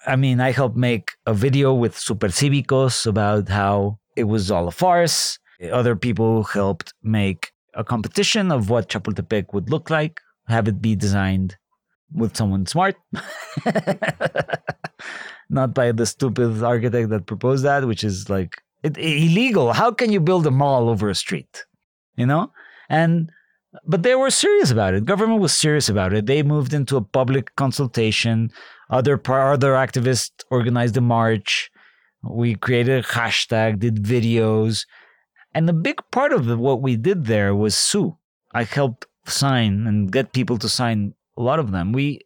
[0.05, 4.67] I mean, I helped make a video with Super Supercívicos about how it was all
[4.67, 5.39] a farce.
[5.71, 10.95] Other people helped make a competition of what Chapultepec would look like, have it be
[10.95, 11.57] designed
[12.13, 12.95] with someone smart.
[15.49, 19.73] Not by the stupid architect that proposed that, which is like it, illegal.
[19.73, 21.65] How can you build a mall over a street?
[22.15, 22.51] You know?
[22.89, 23.31] And
[23.85, 25.05] but they were serious about it.
[25.05, 26.25] Government was serious about it.
[26.25, 28.51] They moved into a public consultation.
[28.89, 31.71] Other other activists organized a march.
[32.23, 34.85] We created a hashtag, did videos,
[35.53, 38.17] and a big part of what we did there was sue.
[38.51, 41.93] I helped sign and get people to sign a lot of them.
[41.93, 42.21] We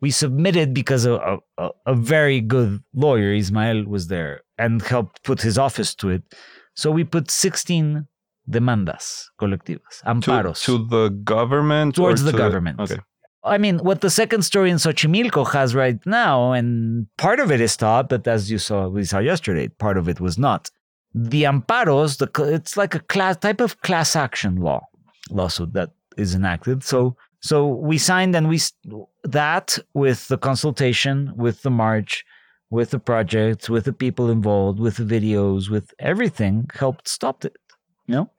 [0.00, 5.42] we submitted because a, a, a very good lawyer, Ismael, was there and helped put
[5.42, 6.22] his office to it.
[6.74, 8.06] So we put 16
[8.48, 10.60] demandas colectivas, amparos.
[10.64, 11.94] To, to the government?
[11.94, 12.80] Towards the to government.
[12.80, 13.00] okay.
[13.46, 17.60] I mean, what the second story in Xochimilco has right now, and part of it
[17.60, 20.70] is stopped, but as you saw, we saw yesterday, part of it was not.
[21.14, 24.82] The amparos, the, it's like a class type of class action law
[25.30, 26.84] lawsuit that is enacted.
[26.84, 28.60] So, so we signed and we
[29.24, 32.24] that with the consultation, with the march,
[32.70, 37.56] with the projects, with the people involved, with the videos, with everything helped stop it.
[38.06, 38.30] You know?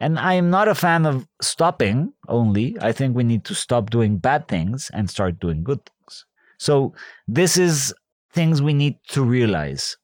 [0.00, 2.76] And I am not a fan of stopping only.
[2.80, 6.24] I think we need to stop doing bad things and start doing good things.
[6.58, 6.94] So
[7.28, 7.94] this is
[8.32, 9.98] things we need to realize.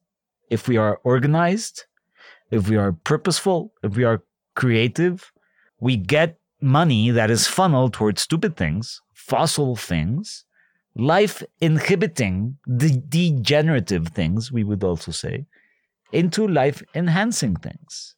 [0.50, 1.86] If we are organized,
[2.50, 4.22] if we are purposeful, if we are
[4.54, 5.32] creative,
[5.80, 10.44] we get money that is funneled towards stupid things, fossil things,
[10.94, 15.46] life inhibiting, de- degenerative things, we would also say,
[16.12, 18.15] into life enhancing things.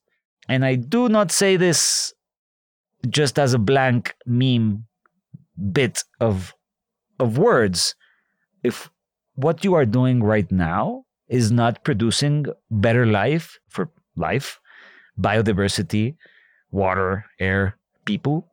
[0.49, 2.13] And I do not say this
[3.09, 4.87] just as a blank meme
[5.73, 6.55] bit of
[7.19, 7.95] of words.
[8.63, 8.91] If
[9.35, 14.61] what you are doing right now is not producing better life for life,
[15.21, 16.17] biodiversity,
[16.71, 18.49] water, air, people,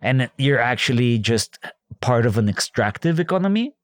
[0.00, 1.58] and you're actually just
[2.00, 3.74] part of an extractive economy,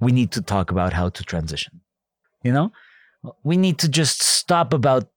[0.00, 1.80] we need to talk about how to transition.
[2.42, 2.72] You know,
[3.42, 5.08] we need to just stop about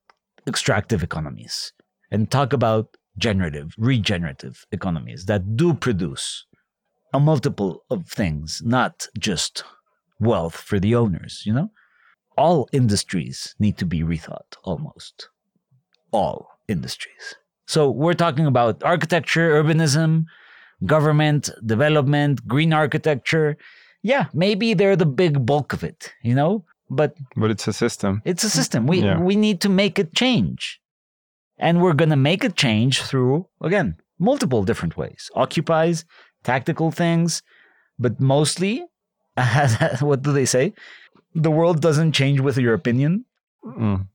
[0.48, 1.74] extractive economies
[2.12, 6.46] and talk about generative, regenerative economies that do produce
[7.14, 9.64] a multiple of things, not just
[10.20, 11.72] wealth for the owners, you know?
[12.38, 15.30] All industries need to be rethought almost.
[16.12, 17.36] All industries.
[17.66, 20.26] So we're talking about architecture, urbanism,
[20.86, 23.58] government, development, green architecture.
[24.04, 26.64] Yeah, maybe they're the big bulk of it, you know?
[26.90, 28.22] But but it's a system.
[28.26, 28.88] It's a system.
[28.88, 29.20] We Yeah.
[29.20, 30.80] we need to make a change.
[31.60, 35.32] And we're going to make a change through again, multiple different ways.
[35.36, 36.06] Occupies,
[36.44, 37.42] tactical things,
[37.98, 38.86] but mostly
[40.00, 40.74] what do they say?
[41.36, 43.26] The world doesn't change with your opinion.
[43.66, 44.08] Mm.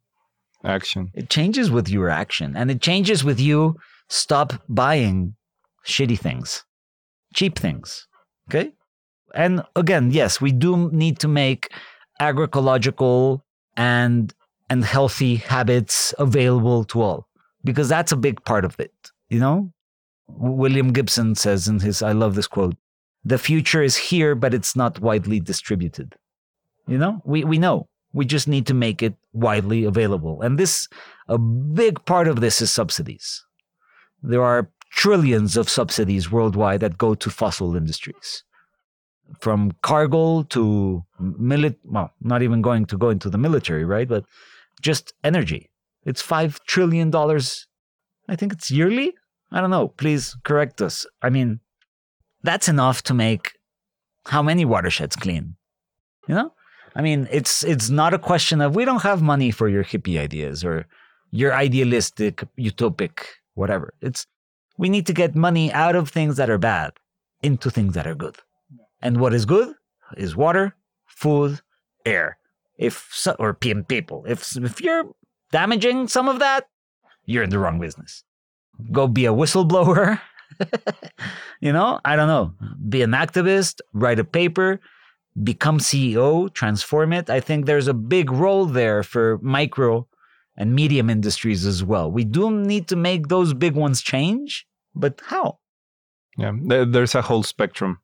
[0.64, 1.11] Action.
[1.14, 3.77] It changes with your action and it changes with you
[4.09, 5.35] stop buying
[5.87, 6.64] shitty things,
[7.35, 8.07] cheap things.
[8.49, 8.73] Okay?
[9.35, 11.70] And again, yes, we do need to make
[12.23, 13.43] agroecological
[13.77, 14.35] and
[14.70, 17.27] and healthy habits available to all
[17.64, 18.95] because that's a big part of it,
[19.29, 19.73] you know?
[20.29, 22.77] William Gibson says in his I love this quote,
[23.25, 26.14] the future is here but it's not widely distributed.
[26.87, 27.23] You know?
[27.25, 27.89] We we know.
[28.12, 30.43] We just need to make it widely available.
[30.43, 30.89] And this
[31.29, 33.45] a big part of this is subsidies.
[34.23, 38.45] There are trillions of subsidies worldwide that go to fossil industries.
[39.41, 44.09] From cargo to milit well, not even going to go into the military, right?
[44.09, 44.24] But
[44.80, 45.70] just energy.
[46.05, 47.66] It's five trillion dollars.
[48.28, 49.14] I think it's yearly.
[49.51, 49.89] I don't know.
[49.89, 51.07] Please correct us.
[51.22, 51.61] I mean,
[52.43, 53.53] that's enough to make
[54.26, 55.57] how many watersheds clean?
[56.28, 56.53] You know?
[56.95, 60.18] I mean, it's it's not a question of we don't have money for your hippie
[60.18, 60.87] ideas or
[61.30, 63.24] your idealistic, utopic,
[63.55, 63.95] whatever.
[64.01, 64.26] It's
[64.76, 66.93] we need to get money out of things that are bad
[67.43, 68.37] into things that are good.
[69.03, 69.74] And what is good
[70.16, 70.76] is water,
[71.07, 71.61] food,
[72.07, 72.38] air.
[72.78, 74.24] If so, or PM people.
[74.26, 75.05] If if you're
[75.50, 76.68] damaging some of that,
[77.26, 78.24] you're in the wrong business.
[78.90, 80.20] Go be a whistleblower.
[81.61, 82.55] you know, I don't know.
[82.88, 84.80] Be an activist, write a paper,
[85.42, 87.30] become CEO, transform it.
[87.30, 90.07] I think there's a big role there for micro
[90.57, 92.11] and medium industries as well.
[92.11, 95.59] We do need to make those big ones change, but how?
[96.36, 98.00] Yeah, there's a whole spectrum.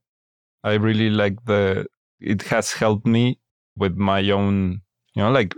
[0.64, 1.86] I really like the.
[2.20, 3.38] It has helped me
[3.76, 4.80] with my own,
[5.14, 5.54] you know, like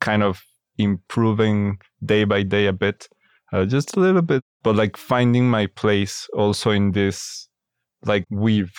[0.00, 0.42] kind of
[0.78, 3.08] improving day by day a bit,
[3.52, 7.48] uh, just a little bit, but like finding my place also in this
[8.04, 8.72] like weave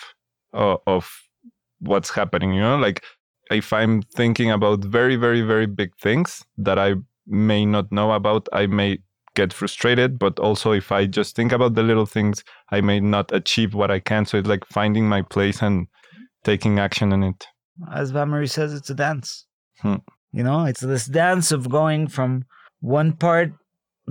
[0.54, 1.10] uh, of
[1.80, 2.54] what's happening.
[2.54, 3.04] You know, like
[3.52, 6.96] if I'm thinking about very, very, very big things that I
[7.28, 9.00] may not know about, I may
[9.36, 10.18] get frustrated.
[10.18, 13.92] But also, if I just think about the little things, I may not achieve what
[13.92, 14.26] I can.
[14.26, 15.88] So it's like finding my place and
[16.44, 17.48] taking action on it.
[17.94, 19.46] As Vamarie says, it's a dance.
[19.80, 19.96] Hmm.
[20.32, 22.46] You know, it's this dance of going from
[22.80, 23.52] one part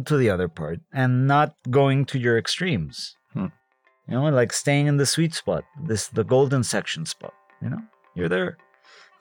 [0.06, 3.16] to the other part and not going to your extremes.
[3.32, 3.46] Hmm.
[4.08, 7.34] You know, like staying in the sweet spot, this the golden section spot.
[7.62, 7.82] You know,
[8.14, 8.58] you're there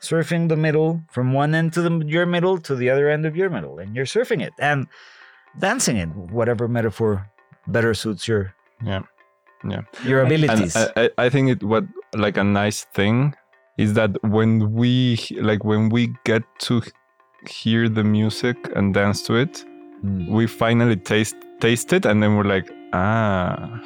[0.04, 3.38] surfing the middle from one end to the, your middle to the other end of
[3.38, 4.88] your middle, and you're surfing it and
[5.60, 7.30] dancing it, whatever metaphor
[7.68, 9.02] better suits your Yeah.
[9.68, 9.82] Yeah.
[10.06, 10.76] your And abilities.
[10.76, 11.86] I, I, I think it what
[12.16, 13.34] like a nice thing
[13.78, 16.82] is that when we like when we get to
[17.48, 19.66] hear the music and dance to it,
[20.04, 20.28] Mm.
[20.36, 23.80] we finally taste taste it and then we're like, ah,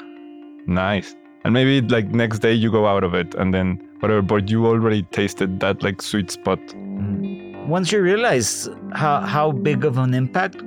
[0.66, 1.16] nice.
[1.44, 4.66] And maybe like next day you go out of it and then whatever, but you
[4.66, 6.58] already tasted that like sweet spot.
[6.74, 7.68] Mm.
[7.68, 10.58] Once you realize how how big of an impact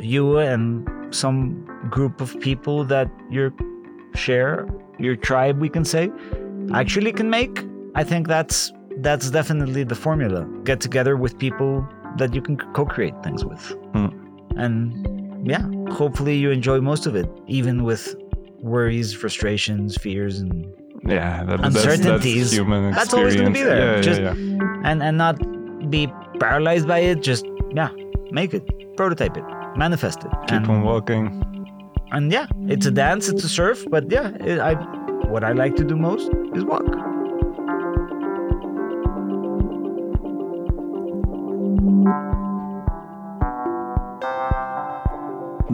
[0.00, 3.52] you and some group of people that you
[4.14, 4.66] share,
[4.98, 6.10] your tribe, we can say,
[6.74, 10.46] actually can make, I think that's that's definitely the formula.
[10.64, 11.86] Get together with people
[12.16, 13.60] that you can co-create things with,
[13.92, 14.06] Hmm.
[14.56, 18.14] and yeah, hopefully you enjoy most of it, even with
[18.60, 20.66] worries, frustrations, fears, and
[21.06, 22.52] Yeah, that, that's, that's Uncertainties.
[22.52, 23.96] human That's always gonna be there.
[23.96, 24.88] Yeah, Just- yeah, yeah.
[24.90, 25.36] and and not
[25.90, 26.08] be
[26.40, 27.22] paralyzed by it.
[27.22, 27.44] Just
[27.74, 27.90] yeah,
[28.32, 28.64] make it,
[28.96, 29.44] prototype it,
[29.76, 31.42] manifest it, Keep and, on walking.
[32.12, 34.74] and yeah, it's a dance, it's a surf, but yeah, it, I
[35.28, 36.86] what I like to do most is walk.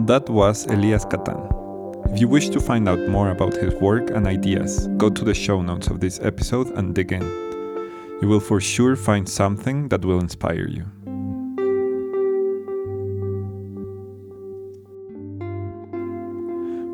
[0.05, 1.49] That was Elias Cattan.
[2.11, 5.33] If you wish to find out more about his work and ideas, go to the
[5.33, 7.21] show notes of this episode and dig in.
[8.21, 10.85] You will for sure find something that will inspire you.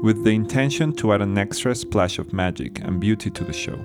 [0.01, 3.79] With the intention to add an extra splash of magic and beauty to the show,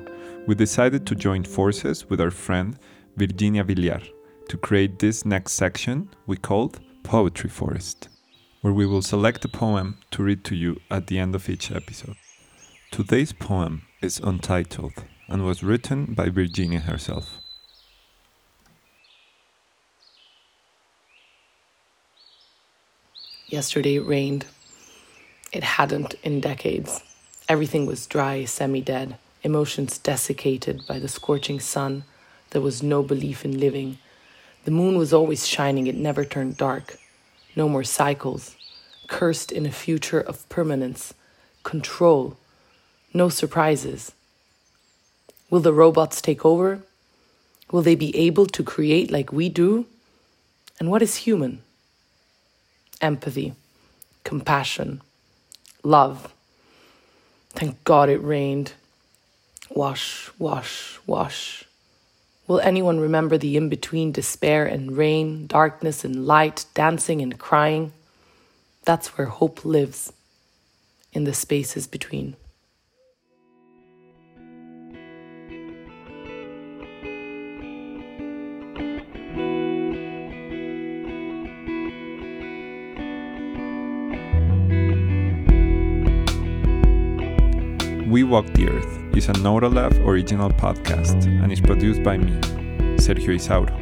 [0.47, 2.79] we decided to join forces with our friend
[3.17, 4.03] Virginia Villar
[4.49, 8.09] to create this next section we called Poetry Forest
[8.65, 11.71] where we will select a poem to read to you at the end of each
[11.71, 12.17] episode.
[12.91, 17.41] Today's poem is untitled and was written by Virginia herself.
[23.49, 24.47] Yesterday it rained.
[25.55, 27.01] It hadn't in decades.
[27.49, 32.03] Everything was dry, semi dead, emotions desiccated by the scorching sun.
[32.51, 33.99] There was no belief in living.
[34.65, 36.97] The moon was always shining, it never turned dark.
[37.55, 38.57] No more cycles,
[39.07, 41.15] cursed in a future of permanence,
[41.63, 42.37] control,
[43.13, 44.11] no surprises.
[45.51, 46.83] Will the robots take over?
[47.71, 49.87] Will they be able to create like we do?
[50.81, 51.63] And what is human?
[53.01, 53.55] Empathy,
[54.25, 55.01] compassion,
[55.85, 56.33] love.
[57.51, 58.73] Thank God it rained.
[59.71, 61.65] Wash, wash, wash.
[62.47, 67.93] Will anyone remember the in between despair and rain, darkness and light, dancing and crying?
[68.85, 70.13] That's where hope lives,
[71.13, 72.37] in the spaces between.
[88.35, 92.33] Walk the Earth is a Nodalab original podcast and is produced by me,
[92.97, 93.73] Sergio Isauro.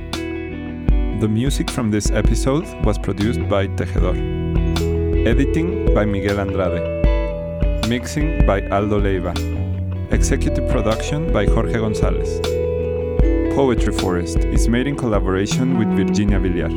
[1.21, 4.15] The music from this episode was produced by Tejedor.
[5.27, 7.89] Editing by Miguel Andrade.
[7.89, 9.33] Mixing by Aldo Leiva.
[10.11, 12.39] Executive production by Jorge Gonzalez.
[13.57, 16.69] Poetry Forest is made in collaboration with Virginia Villar.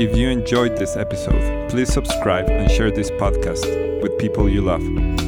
[0.00, 5.27] If you enjoyed this episode, please subscribe and share this podcast with people you love.